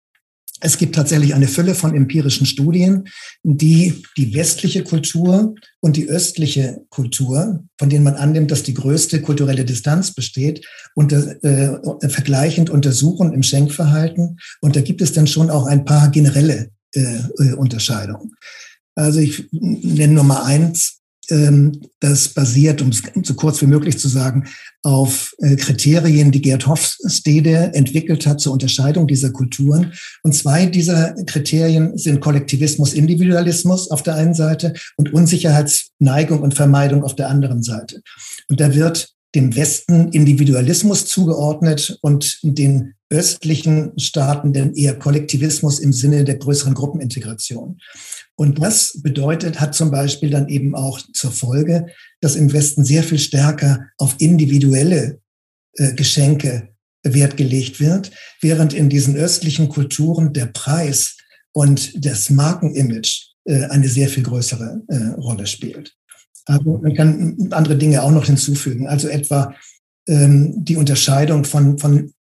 es 0.63 0.77
gibt 0.77 0.93
tatsächlich 0.93 1.33
eine 1.33 1.47
Fülle 1.47 1.73
von 1.73 1.95
empirischen 1.95 2.45
Studien, 2.45 3.05
die 3.41 4.03
die 4.15 4.35
westliche 4.35 4.83
Kultur 4.83 5.55
und 5.79 5.97
die 5.97 6.07
östliche 6.07 6.85
Kultur, 6.89 7.63
von 7.79 7.89
denen 7.89 8.03
man 8.03 8.13
annimmt, 8.13 8.51
dass 8.51 8.61
die 8.61 8.75
größte 8.75 9.23
kulturelle 9.23 9.65
Distanz 9.65 10.13
besteht, 10.13 10.63
unter, 10.93 11.43
äh, 11.43 12.09
vergleichend 12.09 12.69
untersuchen 12.69 13.33
im 13.33 13.41
Schenkverhalten. 13.41 14.37
Und 14.61 14.75
da 14.75 14.81
gibt 14.81 15.01
es 15.01 15.13
dann 15.13 15.25
schon 15.25 15.49
auch 15.49 15.65
ein 15.65 15.83
paar 15.83 16.11
generelle 16.11 16.69
äh, 16.93 17.21
äh 17.39 17.53
Unterscheidungen. 17.53 18.35
Also 18.95 19.19
ich 19.19 19.47
nenne 19.51 20.13
Nummer 20.13 20.43
eins, 20.45 21.01
ähm, 21.29 21.81
das 21.99 22.29
basiert, 22.29 22.81
um 22.81 22.89
es 22.89 23.01
so 23.23 23.33
kurz 23.35 23.61
wie 23.61 23.67
möglich 23.67 23.97
zu 23.97 24.07
sagen, 24.07 24.47
auf 24.83 25.33
äh, 25.39 25.55
Kriterien, 25.55 26.31
die 26.31 26.41
Gerd 26.41 26.67
Hofstede 26.67 27.73
entwickelt 27.73 28.25
hat 28.25 28.41
zur 28.41 28.53
Unterscheidung 28.53 29.07
dieser 29.07 29.31
Kulturen. 29.31 29.93
Und 30.23 30.35
zwei 30.35 30.65
dieser 30.65 31.13
Kriterien 31.25 31.97
sind 31.97 32.19
Kollektivismus, 32.19 32.93
Individualismus 32.93 33.89
auf 33.89 34.03
der 34.03 34.15
einen 34.15 34.33
Seite 34.33 34.73
und 34.97 35.13
Unsicherheitsneigung 35.13 36.41
und 36.41 36.53
Vermeidung 36.53 37.03
auf 37.03 37.15
der 37.15 37.29
anderen 37.29 37.63
Seite. 37.63 38.01
Und 38.49 38.59
da 38.59 38.73
wird 38.75 39.13
dem 39.33 39.55
Westen 39.55 40.09
Individualismus 40.09 41.05
zugeordnet 41.05 41.97
und 42.01 42.39
den 42.43 42.95
östlichen 43.09 43.97
Staaten 43.97 44.53
denn 44.53 44.73
eher 44.73 44.97
Kollektivismus 44.97 45.79
im 45.79 45.93
Sinne 45.93 46.23
der 46.23 46.37
größeren 46.37 46.73
Gruppenintegration. 46.73 47.77
Und 48.41 48.59
das 48.59 48.99
bedeutet, 49.03 49.59
hat 49.59 49.75
zum 49.75 49.91
Beispiel 49.91 50.31
dann 50.31 50.49
eben 50.49 50.73
auch 50.73 50.99
zur 51.13 51.29
Folge, 51.29 51.85
dass 52.21 52.35
im 52.35 52.51
Westen 52.51 52.83
sehr 52.83 53.03
viel 53.03 53.19
stärker 53.19 53.85
auf 53.99 54.15
individuelle 54.17 55.19
äh, 55.75 55.93
Geschenke 55.93 56.69
Wert 57.03 57.37
gelegt 57.37 57.79
wird, 57.79 58.09
während 58.41 58.73
in 58.73 58.89
diesen 58.89 59.15
östlichen 59.15 59.69
Kulturen 59.69 60.33
der 60.33 60.47
Preis 60.47 61.17
und 61.53 62.03
das 62.03 62.31
Markenimage 62.31 63.27
äh, 63.45 63.65
eine 63.65 63.87
sehr 63.87 64.09
viel 64.09 64.23
größere 64.23 64.81
äh, 64.87 65.21
Rolle 65.21 65.45
spielt. 65.45 65.95
Also 66.45 66.79
man 66.81 66.95
kann 66.95 67.37
andere 67.51 67.77
Dinge 67.77 68.01
auch 68.01 68.09
noch 68.09 68.25
hinzufügen. 68.25 68.87
Also 68.87 69.07
etwa 69.07 69.53
ähm, 70.07 70.65
die 70.65 70.77
Unterscheidung 70.77 71.45
von, 71.45 71.77
von 71.77 72.11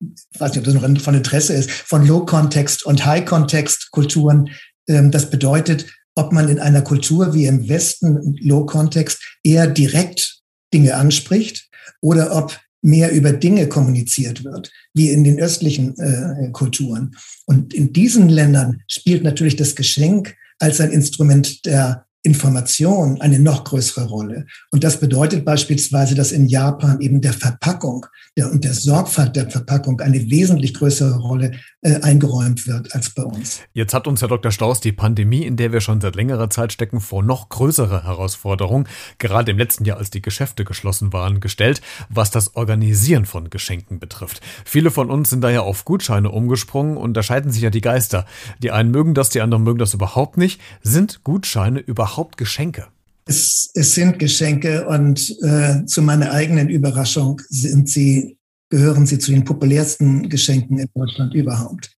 ich 0.00 0.40
weiß 0.40 0.50
nicht, 0.50 0.58
ob 0.58 0.64
das 0.64 0.74
noch 0.74 1.02
von 1.02 1.14
Interesse 1.14 1.52
ist, 1.54 1.70
von 1.70 2.04
Low-Context 2.04 2.84
und 2.84 3.06
High-Context-Kulturen. 3.06 4.50
Ähm, 4.88 5.10
das 5.10 5.30
bedeutet, 5.30 5.86
ob 6.14 6.32
man 6.32 6.48
in 6.48 6.58
einer 6.58 6.82
Kultur 6.82 7.34
wie 7.34 7.46
im 7.46 7.68
Westen 7.68 8.36
Low-Context 8.40 9.38
eher 9.42 9.66
direkt 9.66 10.42
Dinge 10.72 10.94
anspricht 10.94 11.68
oder 12.00 12.36
ob 12.36 12.58
mehr 12.82 13.12
über 13.12 13.32
Dinge 13.32 13.68
kommuniziert 13.68 14.44
wird, 14.44 14.70
wie 14.92 15.10
in 15.10 15.24
den 15.24 15.38
östlichen 15.38 15.96
äh, 15.98 16.50
Kulturen. 16.50 17.16
Und 17.46 17.72
in 17.72 17.92
diesen 17.92 18.28
Ländern 18.28 18.82
spielt 18.88 19.22
natürlich 19.22 19.56
das 19.56 19.76
Geschenk 19.76 20.34
als 20.58 20.80
ein 20.80 20.90
Instrument 20.90 21.64
der 21.64 22.06
Information 22.24 23.20
eine 23.20 23.40
noch 23.40 23.64
größere 23.64 24.06
Rolle. 24.06 24.46
Und 24.70 24.84
das 24.84 25.00
bedeutet 25.00 25.44
beispielsweise, 25.44 26.14
dass 26.14 26.30
in 26.30 26.46
Japan 26.46 27.00
eben 27.00 27.20
der 27.20 27.32
Verpackung 27.32 28.06
der, 28.36 28.50
und 28.52 28.62
der 28.62 28.74
Sorgfalt 28.74 29.34
der 29.34 29.50
Verpackung 29.50 30.00
eine 30.00 30.30
wesentlich 30.30 30.72
größere 30.74 31.18
Rolle 31.18 31.50
äh, 31.80 32.00
eingeräumt 32.00 32.68
wird 32.68 32.94
als 32.94 33.10
bei 33.10 33.24
uns. 33.24 33.60
Jetzt 33.72 33.92
hat 33.92 34.06
uns 34.06 34.20
Herr 34.20 34.28
Dr. 34.28 34.52
Staus 34.52 34.80
die 34.80 34.92
Pandemie, 34.92 35.44
in 35.44 35.56
der 35.56 35.72
wir 35.72 35.80
schon 35.80 36.00
seit 36.00 36.14
längerer 36.14 36.48
Zeit 36.48 36.72
stecken, 36.72 37.00
vor 37.00 37.24
noch 37.24 37.48
größere 37.48 38.04
Herausforderungen, 38.04 38.86
gerade 39.18 39.50
im 39.50 39.58
letzten 39.58 39.84
Jahr, 39.84 39.98
als 39.98 40.10
die 40.10 40.22
Geschäfte 40.22 40.64
geschlossen 40.64 41.12
waren, 41.12 41.40
gestellt, 41.40 41.82
was 42.08 42.30
das 42.30 42.54
Organisieren 42.54 43.26
von 43.26 43.50
Geschenken 43.50 43.98
betrifft. 43.98 44.40
Viele 44.64 44.92
von 44.92 45.10
uns 45.10 45.30
sind 45.30 45.40
daher 45.40 45.64
auf 45.64 45.84
Gutscheine 45.84 46.30
umgesprungen 46.30 46.96
und 46.96 47.14
da 47.14 47.24
scheiden 47.24 47.50
sich 47.50 47.62
ja 47.62 47.70
die 47.70 47.80
Geister. 47.80 48.26
Die 48.62 48.70
einen 48.70 48.92
mögen 48.92 49.14
das, 49.14 49.28
die 49.30 49.40
anderen 49.40 49.64
mögen 49.64 49.78
das 49.78 49.92
überhaupt 49.92 50.36
nicht. 50.36 50.60
Sind 50.82 51.24
Gutscheine 51.24 51.80
überhaupt 51.80 52.11
Geschenke? 52.36 52.86
Es, 53.26 53.70
es 53.74 53.94
sind 53.94 54.18
Geschenke 54.18 54.86
und 54.86 55.36
äh, 55.42 55.84
zu 55.86 56.02
meiner 56.02 56.32
eigenen 56.32 56.68
Überraschung 56.68 57.40
sind 57.48 57.88
sie, 57.88 58.36
gehören 58.68 59.06
sie 59.06 59.18
zu 59.18 59.30
den 59.30 59.44
populärsten 59.44 60.28
Geschenken 60.28 60.78
in 60.78 60.88
Deutschland 60.94 61.34
überhaupt. 61.34 61.90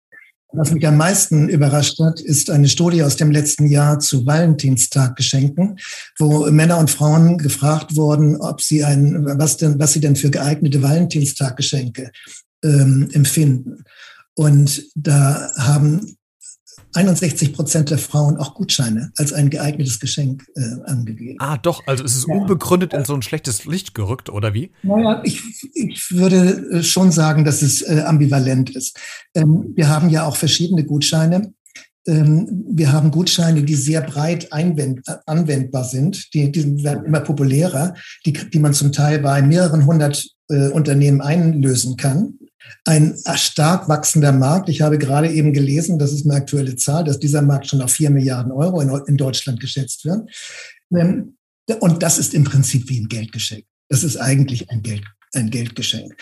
Was 0.56 0.72
mich 0.72 0.86
am 0.86 0.98
meisten 0.98 1.50
überrascht 1.50 2.00
hat, 2.00 2.20
ist 2.20 2.52
eine 2.52 2.70
Studie 2.70 3.02
aus 3.02 3.16
dem 3.16 3.32
letzten 3.32 3.66
Jahr 3.68 3.98
zu 4.00 4.24
Valentinstag-Geschenken, 4.26 5.80
wo 6.20 6.50
Männer 6.52 6.78
und 6.78 6.92
Frauen 6.92 7.40
gefragt 7.40 7.96
wurden, 7.96 8.36
ob 8.40 8.62
sie 8.62 8.84
ein, 8.84 9.26
was 9.40 9.58
denn, 9.58 9.80
was 9.80 9.94
sie 9.94 10.00
denn 10.00 10.16
für 10.16 10.30
geeignete 10.30 10.84
Valentinstag-Geschenke 10.84 12.12
ähm, 12.64 13.10
empfinden. 13.14 13.84
Und 14.36 14.84
da 14.94 15.52
haben 15.58 16.18
61 16.94 17.54
Prozent 17.54 17.90
der 17.90 17.98
Frauen 17.98 18.38
auch 18.38 18.54
Gutscheine 18.54 19.12
als 19.18 19.34
ein 19.34 19.50
geeignetes 19.50 20.00
Geschenk 20.00 20.46
äh, 20.56 20.62
angegeben. 20.86 21.38
Ah, 21.40 21.58
doch, 21.58 21.82
also 21.88 22.04
es 22.04 22.16
ist 22.16 22.28
ja. 22.28 22.36
unbegründet 22.36 22.94
in 22.94 23.06
so 23.06 23.14
ein 23.14 23.22
schlechtes 23.22 23.66
Licht 23.66 23.94
gerückt, 23.94 24.30
oder 24.30 24.54
wie? 24.54 24.72
Naja, 24.84 25.22
ich, 25.24 25.42
ich 25.74 26.12
würde 26.12 26.70
äh, 26.72 26.84
schon 26.84 27.12
sagen, 27.12 27.46
dass 27.46 27.62
es 27.62 27.82
äh, 27.82 28.04
ambivalent 28.06 28.76
ist. 28.76 29.00
Ähm, 29.34 29.74
wir 29.76 29.90
haben 29.90 30.10
ja 30.10 30.26
auch 30.26 30.36
verschiedene 30.36 30.84
Gutscheine. 30.84 31.54
Ähm, 32.06 32.66
wir 32.70 32.92
haben 32.92 33.12
Gutscheine, 33.12 33.64
die 33.64 33.76
sehr 33.76 34.02
breit 34.02 34.52
einwend, 34.52 35.02
anwendbar 35.26 35.86
sind. 35.86 36.34
Die, 36.34 36.52
die 36.52 36.84
werden 36.84 37.06
immer 37.06 37.22
populärer, 37.22 37.96
die, 38.26 38.34
die 38.34 38.60
man 38.60 38.74
zum 38.74 38.92
Teil 38.92 39.20
bei 39.20 39.42
mehreren 39.42 39.86
hundert 39.86 40.28
äh, 40.50 40.68
Unternehmen 40.70 41.22
einlösen 41.22 41.98
kann 41.98 42.40
ein 42.86 43.18
stark 43.36 43.88
wachsender 43.90 44.32
Markt. 44.32 44.70
Ich 44.70 44.82
habe 44.82 44.98
gerade 44.98 45.32
eben 45.32 45.54
gelesen, 45.54 46.00
das 46.00 46.12
ist 46.12 46.26
eine 46.26 46.36
aktuelle 46.36 46.76
Zahl, 46.76 47.04
dass 47.04 47.20
dieser 47.20 47.42
Markt 47.42 47.68
schon 47.68 47.82
auf 47.82 47.92
vier 47.92 48.10
Milliarden 48.10 48.52
Euro 48.52 48.82
in, 48.82 48.90
in 49.08 49.18
Deutschland 49.18 49.60
geschätzt 49.60 50.06
wird. 50.06 50.30
Ähm, 50.96 51.38
und 51.80 52.04
das 52.04 52.20
ist 52.20 52.34
im 52.34 52.44
Prinzip 52.44 52.90
wie 52.90 53.00
ein 53.00 53.08
Geldgeschenk. 53.08 53.66
Das 53.90 54.04
ist 54.04 54.18
eigentlich 54.18 54.70
ein, 54.70 54.82
Geld, 54.82 55.04
ein 55.34 55.50
Geldgeschenk. 55.50 56.16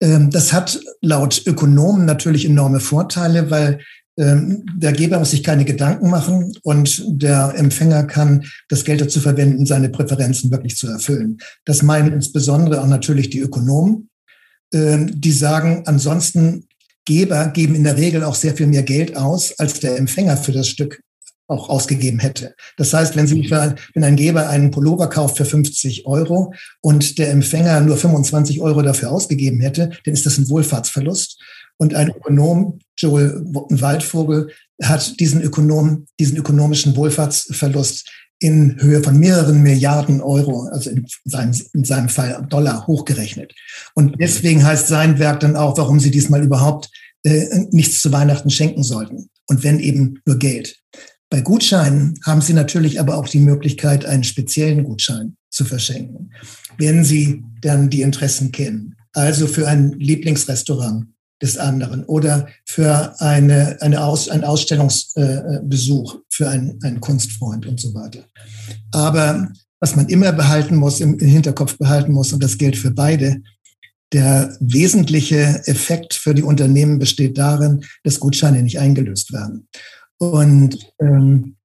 Ähm, 0.00 0.30
das 0.30 0.52
hat 0.52 0.80
laut 1.00 1.42
Ökonomen 1.46 2.04
natürlich 2.04 2.44
enorme 2.44 2.80
Vorteile, 2.80 3.50
weil 3.50 3.80
ähm, 4.18 4.64
der 4.74 4.92
Geber 4.92 5.18
muss 5.18 5.32
sich 5.32 5.42
keine 5.42 5.64
Gedanken 5.64 6.08
machen 6.08 6.52
und 6.62 7.04
der 7.06 7.54
Empfänger 7.56 8.04
kann 8.04 8.46
das 8.68 8.84
Geld 8.84 9.00
dazu 9.00 9.20
verwenden, 9.20 9.66
seine 9.66 9.90
Präferenzen 9.90 10.50
wirklich 10.50 10.76
zu 10.76 10.88
erfüllen. 10.88 11.38
Das 11.64 11.82
meinen 11.82 12.12
insbesondere 12.12 12.80
auch 12.80 12.86
natürlich 12.86 13.28
die 13.30 13.40
Ökonomen. 13.40 14.08
Ähm, 14.72 15.20
die 15.20 15.32
sagen, 15.32 15.82
ansonsten 15.86 16.66
Geber 17.04 17.48
geben 17.48 17.74
in 17.74 17.84
der 17.84 17.96
Regel 17.96 18.24
auch 18.24 18.34
sehr 18.34 18.54
viel 18.56 18.66
mehr 18.66 18.82
Geld 18.82 19.16
aus, 19.16 19.58
als 19.58 19.78
der 19.80 19.96
Empfänger 19.96 20.36
für 20.36 20.52
das 20.52 20.68
Stück 20.68 21.00
auch 21.48 21.68
ausgegeben 21.68 22.18
hätte. 22.18 22.54
Das 22.76 22.92
heißt, 22.92 23.14
wenn 23.14 23.28
Sie, 23.28 23.48
wenn 23.48 24.04
ein 24.04 24.16
Geber 24.16 24.48
einen 24.48 24.72
Pullover 24.72 25.08
kauft 25.08 25.36
für 25.36 25.44
50 25.44 26.06
Euro 26.06 26.52
und 26.80 27.18
der 27.18 27.30
Empfänger 27.30 27.80
nur 27.80 27.96
25 27.96 28.60
Euro 28.60 28.82
dafür 28.82 29.12
ausgegeben 29.12 29.60
hätte, 29.60 29.90
dann 30.04 30.14
ist 30.14 30.26
das 30.26 30.38
ein 30.38 30.48
Wohlfahrtsverlust. 30.48 31.40
Und 31.78 31.94
ein 31.94 32.08
Ökonom, 32.08 32.80
Joel 32.98 33.42
Waldvogel, 33.44 34.50
hat 34.82 35.20
diesen 35.20 35.42
Ökonom, 35.42 36.06
diesen 36.18 36.36
ökonomischen 36.36 36.96
Wohlfahrtsverlust 36.96 38.10
in 38.38 38.76
Höhe 38.80 39.02
von 39.02 39.18
mehreren 39.18 39.62
Milliarden 39.62 40.20
Euro, 40.20 40.68
also 40.70 40.90
in 40.90 41.06
seinem, 41.24 41.54
in 41.72 41.84
seinem 41.84 42.08
Fall 42.08 42.46
Dollar, 42.50 42.86
hochgerechnet. 42.86 43.54
Und 43.94 44.16
deswegen 44.20 44.64
heißt 44.64 44.88
sein 44.88 45.18
Werk 45.18 45.40
dann 45.40 45.56
auch, 45.56 45.78
warum 45.78 46.00
sie 46.00 46.10
diesmal 46.10 46.42
überhaupt 46.42 46.90
äh, 47.22 47.66
nichts 47.70 48.02
zu 48.02 48.12
Weihnachten 48.12 48.50
schenken 48.50 48.82
sollten. 48.82 49.30
Und 49.46 49.64
wenn 49.64 49.78
eben 49.78 50.20
nur 50.26 50.38
Geld. 50.38 50.76
Bei 51.30 51.40
Gutscheinen 51.40 52.18
haben 52.24 52.40
Sie 52.40 52.52
natürlich 52.52 53.00
aber 53.00 53.16
auch 53.16 53.28
die 53.28 53.40
Möglichkeit, 53.40 54.04
einen 54.04 54.22
speziellen 54.22 54.84
Gutschein 54.84 55.36
zu 55.50 55.64
verschenken, 55.64 56.32
wenn 56.78 57.04
Sie 57.04 57.42
dann 57.62 57.90
die 57.90 58.02
Interessen 58.02 58.52
kennen. 58.52 58.94
Also 59.12 59.46
für 59.46 59.66
ein 59.66 59.92
Lieblingsrestaurant 59.92 61.06
des 61.42 61.58
anderen 61.58 62.04
oder 62.04 62.48
für 62.64 63.20
eine, 63.20 63.76
eine 63.80 64.02
Aus, 64.02 64.28
einen 64.28 64.44
Ausstellungsbesuch 64.44 66.14
äh, 66.14 66.18
für 66.30 66.48
einen, 66.48 66.82
einen 66.82 67.00
Kunstfreund 67.00 67.66
und 67.66 67.80
so 67.80 67.94
weiter. 67.94 68.24
Aber 68.92 69.48
was 69.80 69.96
man 69.96 70.08
immer 70.08 70.32
behalten 70.32 70.76
muss, 70.76 71.00
im, 71.00 71.18
im 71.18 71.28
Hinterkopf 71.28 71.76
behalten 71.78 72.12
muss, 72.12 72.32
und 72.32 72.42
das 72.42 72.56
gilt 72.56 72.76
für 72.76 72.90
beide, 72.90 73.42
der 74.12 74.56
wesentliche 74.60 75.62
Effekt 75.66 76.14
für 76.14 76.34
die 76.34 76.42
Unternehmen 76.42 76.98
besteht 76.98 77.36
darin, 77.36 77.84
dass 78.04 78.20
Gutscheine 78.20 78.62
nicht 78.62 78.78
eingelöst 78.78 79.32
werden. 79.32 79.68
Und 80.18 80.78
ähm, 81.00 81.56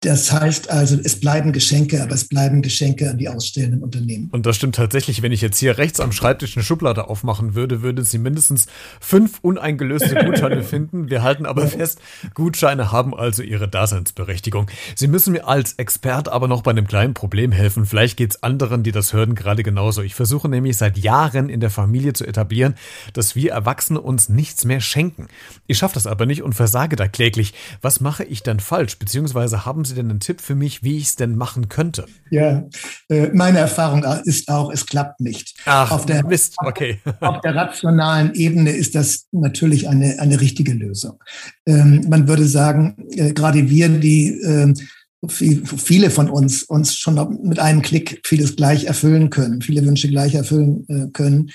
das 0.00 0.30
heißt 0.30 0.70
also, 0.70 0.96
es 1.02 1.18
bleiben 1.18 1.52
Geschenke, 1.52 2.00
aber 2.00 2.12
es 2.12 2.28
bleiben 2.28 2.62
Geschenke 2.62 3.10
an 3.10 3.18
die 3.18 3.28
ausstellenden 3.28 3.82
Unternehmen. 3.82 4.28
Und 4.30 4.46
das 4.46 4.54
stimmt 4.54 4.76
tatsächlich. 4.76 5.22
Wenn 5.22 5.32
ich 5.32 5.40
jetzt 5.40 5.58
hier 5.58 5.76
rechts 5.76 5.98
am 5.98 6.12
Schreibtisch 6.12 6.56
eine 6.56 6.62
Schublade 6.62 7.08
aufmachen 7.08 7.56
würde, 7.56 7.82
würde 7.82 8.04
Sie 8.04 8.18
mindestens 8.18 8.66
fünf 9.00 9.40
uneingelöste 9.42 10.14
Gutscheine 10.24 10.62
finden. 10.62 11.10
Wir 11.10 11.24
halten 11.24 11.46
aber 11.46 11.66
fest, 11.66 12.00
Gutscheine 12.34 12.92
haben 12.92 13.12
also 13.12 13.42
ihre 13.42 13.66
Daseinsberechtigung. 13.66 14.70
Sie 14.94 15.08
müssen 15.08 15.32
mir 15.32 15.48
als 15.48 15.72
Expert 15.72 16.28
aber 16.28 16.46
noch 16.46 16.62
bei 16.62 16.70
einem 16.70 16.86
kleinen 16.86 17.14
Problem 17.14 17.50
helfen. 17.50 17.84
Vielleicht 17.84 18.16
geht 18.16 18.30
es 18.30 18.42
anderen, 18.44 18.84
die 18.84 18.92
das 18.92 19.12
hören, 19.12 19.34
gerade 19.34 19.64
genauso. 19.64 20.02
Ich 20.02 20.14
versuche 20.14 20.48
nämlich 20.48 20.76
seit 20.76 20.96
Jahren 20.96 21.48
in 21.48 21.58
der 21.58 21.70
Familie 21.70 22.12
zu 22.12 22.24
etablieren, 22.24 22.76
dass 23.14 23.34
wir 23.34 23.50
Erwachsene 23.50 24.00
uns 24.00 24.28
nichts 24.28 24.64
mehr 24.64 24.80
schenken. 24.80 25.26
Ich 25.66 25.78
schaffe 25.78 25.94
das 25.94 26.06
aber 26.06 26.24
nicht 26.24 26.44
und 26.44 26.52
versage 26.52 26.94
da 26.94 27.08
kläglich. 27.08 27.52
Was 27.82 28.00
mache 28.00 28.22
ich 28.22 28.44
dann 28.44 28.60
falsch? 28.60 28.96
Beziehungsweise 29.00 29.66
haben 29.66 29.87
Sie 29.88 29.94
denn 29.94 30.10
einen 30.10 30.20
Tipp 30.20 30.40
für 30.40 30.54
mich, 30.54 30.82
wie 30.82 30.96
ich 30.96 31.08
es 31.08 31.16
denn 31.16 31.36
machen 31.36 31.68
könnte? 31.68 32.06
Ja, 32.30 32.68
äh, 33.08 33.28
meine 33.32 33.58
Erfahrung 33.58 34.04
ist 34.24 34.48
auch, 34.48 34.72
es 34.72 34.86
klappt 34.86 35.20
nicht. 35.20 35.54
Ach, 35.64 35.90
auf 35.90 36.06
der, 36.06 36.24
Mist, 36.24 36.56
okay. 36.64 37.00
Auf 37.20 37.40
der 37.40 37.54
rationalen 37.54 38.34
Ebene 38.34 38.70
ist 38.70 38.94
das 38.94 39.26
natürlich 39.32 39.88
eine, 39.88 40.20
eine 40.20 40.40
richtige 40.40 40.72
Lösung. 40.72 41.22
Ähm, 41.66 42.06
man 42.08 42.28
würde 42.28 42.46
sagen, 42.46 42.96
äh, 43.10 43.32
gerade 43.32 43.68
wir, 43.68 43.88
die 43.88 44.40
ähm, 44.40 44.74
viele 45.26 46.10
von 46.10 46.30
uns 46.30 46.62
uns 46.62 46.94
schon 46.96 47.40
mit 47.42 47.58
einem 47.58 47.82
Klick 47.82 48.20
vieles 48.24 48.54
gleich 48.54 48.84
erfüllen 48.84 49.30
können, 49.30 49.62
viele 49.62 49.84
Wünsche 49.84 50.08
gleich 50.08 50.34
erfüllen 50.34 50.86
äh, 50.88 51.10
können, 51.12 51.50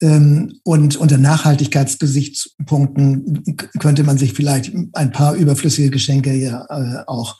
und 0.00 0.96
unter 0.96 1.18
Nachhaltigkeitsgesichtspunkten 1.18 3.42
könnte 3.80 4.04
man 4.04 4.16
sich 4.18 4.32
vielleicht 4.32 4.72
ein 4.92 5.10
paar 5.10 5.34
überflüssige 5.34 5.90
Geschenke 5.90 6.32
ja 6.34 6.64
äh, 6.68 7.02
auch 7.06 7.36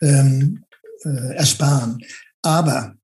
ähm, 0.00 0.62
äh, 1.04 1.34
ersparen. 1.34 1.98
Aber 2.42 2.94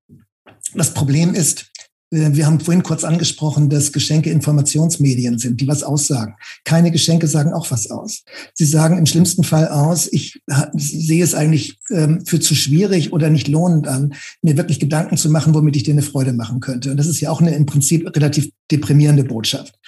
das 0.74 0.94
Problem 0.94 1.34
ist, 1.34 1.71
wir 2.12 2.44
haben 2.44 2.60
vorhin 2.60 2.82
kurz 2.82 3.04
angesprochen, 3.04 3.70
dass 3.70 3.90
Geschenke 3.90 4.30
Informationsmedien 4.30 5.38
sind, 5.38 5.62
die 5.62 5.66
was 5.66 5.82
aussagen. 5.82 6.34
Keine 6.64 6.90
Geschenke 6.90 7.26
sagen 7.26 7.54
auch 7.54 7.70
was 7.70 7.90
aus. 7.90 8.24
Sie 8.52 8.66
sagen 8.66 8.98
im 8.98 9.06
schlimmsten 9.06 9.44
Fall 9.44 9.68
aus, 9.68 10.12
ich 10.12 10.42
sehe 10.74 11.24
es 11.24 11.34
eigentlich 11.34 11.78
ähm, 11.90 12.24
für 12.26 12.38
zu 12.38 12.54
schwierig 12.54 13.14
oder 13.14 13.30
nicht 13.30 13.48
lohnend 13.48 13.88
an, 13.88 14.12
mir 14.42 14.58
wirklich 14.58 14.78
Gedanken 14.78 15.16
zu 15.16 15.30
machen, 15.30 15.54
womit 15.54 15.74
ich 15.74 15.84
dir 15.84 15.94
eine 15.94 16.02
Freude 16.02 16.34
machen 16.34 16.60
könnte. 16.60 16.90
Und 16.90 16.98
das 16.98 17.06
ist 17.06 17.20
ja 17.20 17.30
auch 17.30 17.40
eine 17.40 17.54
im 17.54 17.64
Prinzip 17.64 18.14
relativ 18.14 18.50
deprimierende 18.70 19.24
Botschaft. 19.24 19.78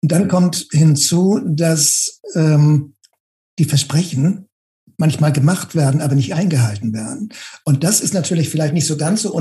Und 0.00 0.12
dann 0.12 0.28
kommt 0.28 0.68
hinzu, 0.70 1.40
dass 1.44 2.20
ähm, 2.36 2.94
die 3.58 3.64
Versprechen 3.64 4.46
manchmal 4.98 5.32
gemacht 5.32 5.74
werden, 5.74 6.00
aber 6.00 6.14
nicht 6.14 6.34
eingehalten 6.34 6.92
werden. 6.92 7.30
Und 7.64 7.84
das 7.84 8.00
ist 8.00 8.14
natürlich 8.14 8.48
vielleicht 8.48 8.74
nicht 8.74 8.86
so 8.86 8.96
ganz 8.96 9.22
so, 9.22 9.34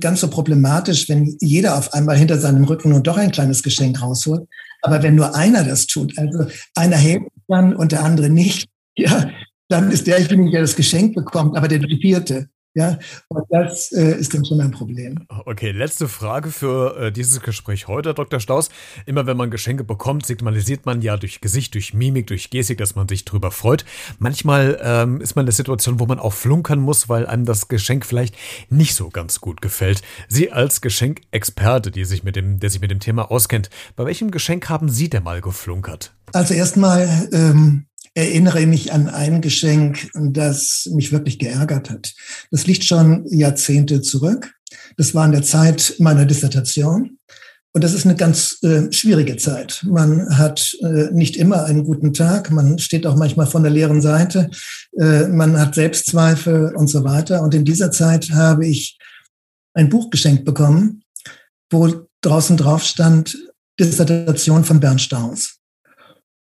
ganz 0.00 0.20
so 0.20 0.28
problematisch, 0.28 1.08
wenn 1.08 1.36
jeder 1.40 1.76
auf 1.76 1.94
einmal 1.94 2.16
hinter 2.16 2.38
seinem 2.38 2.64
Rücken 2.64 2.90
nun 2.90 3.02
doch 3.02 3.16
ein 3.16 3.32
kleines 3.32 3.62
Geschenk 3.62 4.00
rausholt. 4.02 4.48
Aber 4.82 5.02
wenn 5.02 5.14
nur 5.14 5.34
einer 5.34 5.64
das 5.64 5.86
tut, 5.86 6.16
also 6.18 6.46
einer 6.74 6.96
hält 6.96 7.22
dann 7.48 7.74
und 7.74 7.92
der 7.92 8.04
andere 8.04 8.28
nicht, 8.28 8.68
ja, 8.96 9.30
dann 9.68 9.90
ist 9.90 10.06
derjenige, 10.06 10.50
der 10.50 10.62
das 10.62 10.76
Geschenk 10.76 11.14
bekommt, 11.14 11.56
aber 11.56 11.68
der 11.68 11.80
vierte. 12.00 12.48
Ja, 12.74 12.98
und 13.28 13.44
das 13.50 13.90
äh, 13.92 14.18
ist 14.18 14.34
dann 14.34 14.44
schon 14.44 14.60
ein 14.60 14.70
Problem. 14.70 15.24
Okay, 15.46 15.72
letzte 15.72 16.06
Frage 16.06 16.50
für 16.50 16.96
äh, 16.96 17.12
dieses 17.12 17.40
Gespräch 17.40 17.88
heute, 17.88 18.14
Dr. 18.14 18.40
Staus. 18.40 18.68
Immer 19.06 19.26
wenn 19.26 19.36
man 19.36 19.50
Geschenke 19.50 19.84
bekommt, 19.84 20.26
signalisiert 20.26 20.86
man 20.86 21.02
ja 21.02 21.16
durch 21.16 21.40
Gesicht, 21.40 21.74
durch 21.74 21.94
Mimik, 21.94 22.26
durch 22.28 22.50
Gestik, 22.50 22.78
dass 22.78 22.94
man 22.94 23.08
sich 23.08 23.24
drüber 23.24 23.50
freut. 23.50 23.84
Manchmal 24.18 24.78
ähm, 24.82 25.20
ist 25.20 25.34
man 25.34 25.42
in 25.42 25.46
der 25.46 25.54
Situation, 25.54 25.98
wo 25.98 26.06
man 26.06 26.18
auch 26.18 26.34
flunkern 26.34 26.78
muss, 26.78 27.08
weil 27.08 27.26
einem 27.26 27.46
das 27.46 27.68
Geschenk 27.68 28.06
vielleicht 28.06 28.36
nicht 28.68 28.94
so 28.94 29.08
ganz 29.08 29.40
gut 29.40 29.60
gefällt. 29.60 30.02
Sie 30.28 30.52
als 30.52 30.80
Geschenkexperte, 30.80 31.90
die 31.90 32.04
sich 32.04 32.22
mit 32.22 32.36
dem, 32.36 32.60
der 32.60 32.70
sich 32.70 32.80
mit 32.80 32.90
dem 32.90 33.00
Thema 33.00 33.30
auskennt, 33.30 33.70
bei 33.96 34.04
welchem 34.04 34.30
Geschenk 34.30 34.68
haben 34.68 34.88
Sie 34.88 35.08
denn 35.08 35.24
mal 35.24 35.40
geflunkert? 35.40 36.14
Also 36.32 36.54
erstmal 36.54 37.28
ähm, 37.32 37.86
erinnere 38.18 38.66
mich 38.66 38.92
an 38.92 39.08
ein 39.08 39.40
Geschenk, 39.40 40.10
das 40.14 40.88
mich 40.92 41.12
wirklich 41.12 41.38
geärgert 41.38 41.88
hat. 41.88 42.14
Das 42.50 42.66
liegt 42.66 42.84
schon 42.84 43.26
Jahrzehnte 43.28 44.02
zurück. 44.02 44.54
Das 44.96 45.14
war 45.14 45.24
in 45.24 45.32
der 45.32 45.42
Zeit 45.42 45.94
meiner 45.98 46.26
Dissertation. 46.26 47.18
Und 47.72 47.84
das 47.84 47.92
ist 47.92 48.06
eine 48.06 48.16
ganz 48.16 48.58
äh, 48.62 48.90
schwierige 48.92 49.36
Zeit. 49.36 49.84
Man 49.86 50.36
hat 50.36 50.74
äh, 50.80 51.10
nicht 51.12 51.36
immer 51.36 51.64
einen 51.64 51.84
guten 51.84 52.12
Tag. 52.12 52.50
Man 52.50 52.78
steht 52.78 53.06
auch 53.06 53.14
manchmal 53.14 53.46
von 53.46 53.62
der 53.62 53.70
leeren 53.70 54.00
Seite. 54.00 54.50
Äh, 54.98 55.28
man 55.28 55.58
hat 55.58 55.74
Selbstzweifel 55.74 56.74
und 56.74 56.88
so 56.88 57.04
weiter. 57.04 57.42
Und 57.42 57.54
in 57.54 57.64
dieser 57.64 57.90
Zeit 57.90 58.30
habe 58.30 58.66
ich 58.66 58.98
ein 59.74 59.90
Buch 59.90 60.10
geschenkt 60.10 60.44
bekommen, 60.44 61.02
wo 61.70 62.08
draußen 62.22 62.56
drauf 62.56 62.82
stand 62.82 63.36
Dissertation 63.78 64.64
von 64.64 64.80
Bernd 64.80 65.00
Staus. 65.00 65.58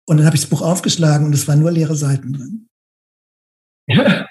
Und 0.07 0.18
dann 0.18 0.27
habe 0.27 0.37
ich 0.37 0.42
das 0.42 0.51
Buch 0.51 0.62
aufgeschlagen 0.62 1.27
und 1.27 1.35
es 1.35 1.48
waren 1.48 1.59
nur 1.59 1.72
leere 1.72 1.96
Seiten 1.96 2.33
drin. 2.33 2.68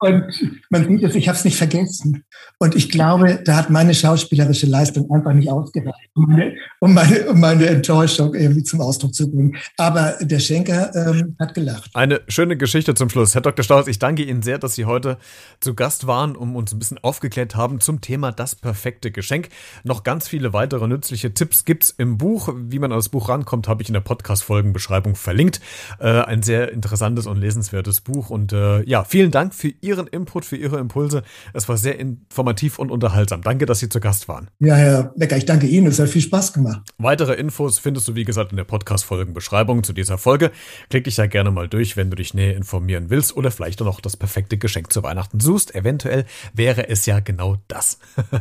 Und 0.00 0.24
man 0.70 0.86
sieht 0.86 1.02
es, 1.02 1.14
ich 1.16 1.28
habe 1.28 1.36
es 1.36 1.44
nicht 1.44 1.56
vergessen. 1.56 2.24
Und 2.58 2.76
ich 2.76 2.88
glaube, 2.88 3.40
da 3.44 3.56
hat 3.56 3.70
meine 3.70 3.94
schauspielerische 3.94 4.66
Leistung 4.66 5.10
einfach 5.10 5.32
nicht 5.32 5.50
ausgereicht, 5.50 6.10
um 6.14 6.26
meine, 6.26 6.54
um 6.80 6.94
meine, 6.94 7.28
um 7.30 7.40
meine 7.40 7.66
Enttäuschung 7.66 8.34
irgendwie 8.34 8.62
zum 8.62 8.80
Ausdruck 8.80 9.14
zu 9.14 9.30
bringen. 9.30 9.56
Aber 9.76 10.16
der 10.20 10.38
Schenker 10.38 10.94
ähm, 10.94 11.36
hat 11.40 11.54
gelacht. 11.54 11.90
Eine 11.94 12.20
schöne 12.28 12.56
Geschichte 12.56 12.94
zum 12.94 13.10
Schluss. 13.10 13.34
Herr 13.34 13.40
Dr. 13.40 13.64
Staus, 13.64 13.88
ich 13.88 13.98
danke 13.98 14.22
Ihnen 14.22 14.42
sehr, 14.42 14.58
dass 14.58 14.74
Sie 14.74 14.84
heute 14.84 15.18
zu 15.60 15.74
Gast 15.74 16.06
waren, 16.06 16.36
um 16.36 16.54
uns 16.54 16.72
ein 16.72 16.78
bisschen 16.78 16.98
aufgeklärt 16.98 17.56
haben 17.56 17.80
zum 17.80 18.00
Thema 18.00 18.30
das 18.30 18.54
perfekte 18.54 19.10
Geschenk. 19.10 19.48
Noch 19.82 20.04
ganz 20.04 20.28
viele 20.28 20.52
weitere 20.52 20.86
nützliche 20.86 21.34
Tipps 21.34 21.64
gibt's 21.64 21.90
im 21.90 22.18
Buch. 22.18 22.54
Wie 22.54 22.78
man 22.78 22.92
an 22.92 22.98
das 22.98 23.08
Buch 23.08 23.28
rankommt, 23.28 23.66
habe 23.66 23.82
ich 23.82 23.88
in 23.88 23.94
der 23.94 24.00
Podcast-Folgenbeschreibung 24.00 25.16
verlinkt. 25.16 25.60
Äh, 25.98 26.20
ein 26.22 26.42
sehr 26.42 26.72
interessantes 26.72 27.26
und 27.26 27.38
lesenswertes 27.38 28.00
Buch. 28.00 28.30
Und 28.30 28.52
äh, 28.52 28.82
ja, 28.84 29.04
vielen 29.04 29.32
Dank 29.32 29.54
für 29.54 29.72
Ihren 29.88 30.06
Input, 30.06 30.44
für 30.44 30.56
Ihre 30.56 30.78
Impulse. 30.78 31.22
Es 31.54 31.68
war 31.68 31.78
sehr 31.78 31.98
informativ 31.98 32.78
und 32.78 32.90
unterhaltsam. 32.90 33.40
Danke, 33.42 33.64
dass 33.64 33.78
Sie 33.78 33.88
zu 33.88 34.00
Gast 34.00 34.28
waren. 34.28 34.48
Ja, 34.58 34.74
Herr 34.74 35.14
Becker, 35.16 35.36
ich 35.38 35.46
danke 35.46 35.66
Ihnen. 35.66 35.86
Es 35.86 35.98
hat 35.98 36.10
viel 36.10 36.20
Spaß 36.20 36.52
gemacht. 36.52 36.82
Weitere 36.98 37.34
Infos 37.34 37.78
findest 37.78 38.06
du, 38.06 38.14
wie 38.14 38.24
gesagt, 38.24 38.50
in 38.50 38.58
der 38.58 38.64
Podcast-Folgenbeschreibung 38.64 39.82
zu 39.82 39.94
dieser 39.94 40.18
Folge. 40.18 40.50
Klick 40.90 41.04
dich 41.04 41.16
da 41.16 41.26
gerne 41.26 41.50
mal 41.50 41.68
durch, 41.68 41.96
wenn 41.96 42.10
du 42.10 42.16
dich 42.16 42.34
näher 42.34 42.54
informieren 42.54 43.08
willst 43.08 43.34
oder 43.34 43.50
vielleicht 43.50 43.80
noch 43.80 44.00
das 44.00 44.16
perfekte 44.16 44.58
Geschenk 44.58 44.92
zu 44.92 45.02
Weihnachten 45.02 45.40
suchst. 45.40 45.74
Eventuell 45.74 46.26
wäre 46.52 46.88
es 46.88 47.06
ja 47.06 47.20
genau 47.20 47.56
das. 47.68 47.98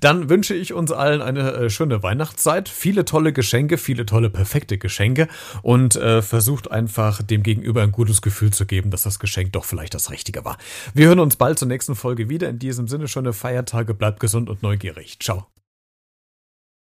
Dann 0.00 0.28
wünsche 0.28 0.54
ich 0.54 0.72
uns 0.72 0.92
allen 0.92 1.20
eine 1.22 1.52
äh, 1.54 1.70
schöne 1.70 2.02
Weihnachtszeit, 2.02 2.68
viele 2.68 3.04
tolle 3.04 3.32
Geschenke, 3.32 3.78
viele 3.78 4.06
tolle 4.06 4.30
perfekte 4.30 4.78
Geschenke 4.78 5.28
und 5.62 5.96
äh, 5.96 6.22
versucht 6.22 6.70
einfach 6.70 7.22
dem 7.22 7.42
Gegenüber 7.42 7.82
ein 7.82 7.92
gutes 7.92 8.22
Gefühl 8.22 8.52
zu 8.52 8.66
geben, 8.66 8.90
dass 8.90 9.02
das 9.02 9.18
Geschenk 9.18 9.52
doch 9.52 9.64
vielleicht 9.64 9.94
das 9.94 10.10
Richtige 10.10 10.44
war. 10.44 10.58
Wir 10.92 11.08
hören 11.08 11.20
uns 11.20 11.36
bald 11.36 11.58
zur 11.58 11.68
nächsten 11.68 11.94
Folge 11.94 12.28
wieder. 12.28 12.48
In 12.48 12.58
diesem 12.58 12.88
Sinne 12.88 13.08
schöne 13.08 13.32
Feiertage, 13.32 13.94
bleibt 13.94 14.20
gesund 14.20 14.50
und 14.50 14.62
neugierig. 14.62 15.18
Ciao. 15.20 15.46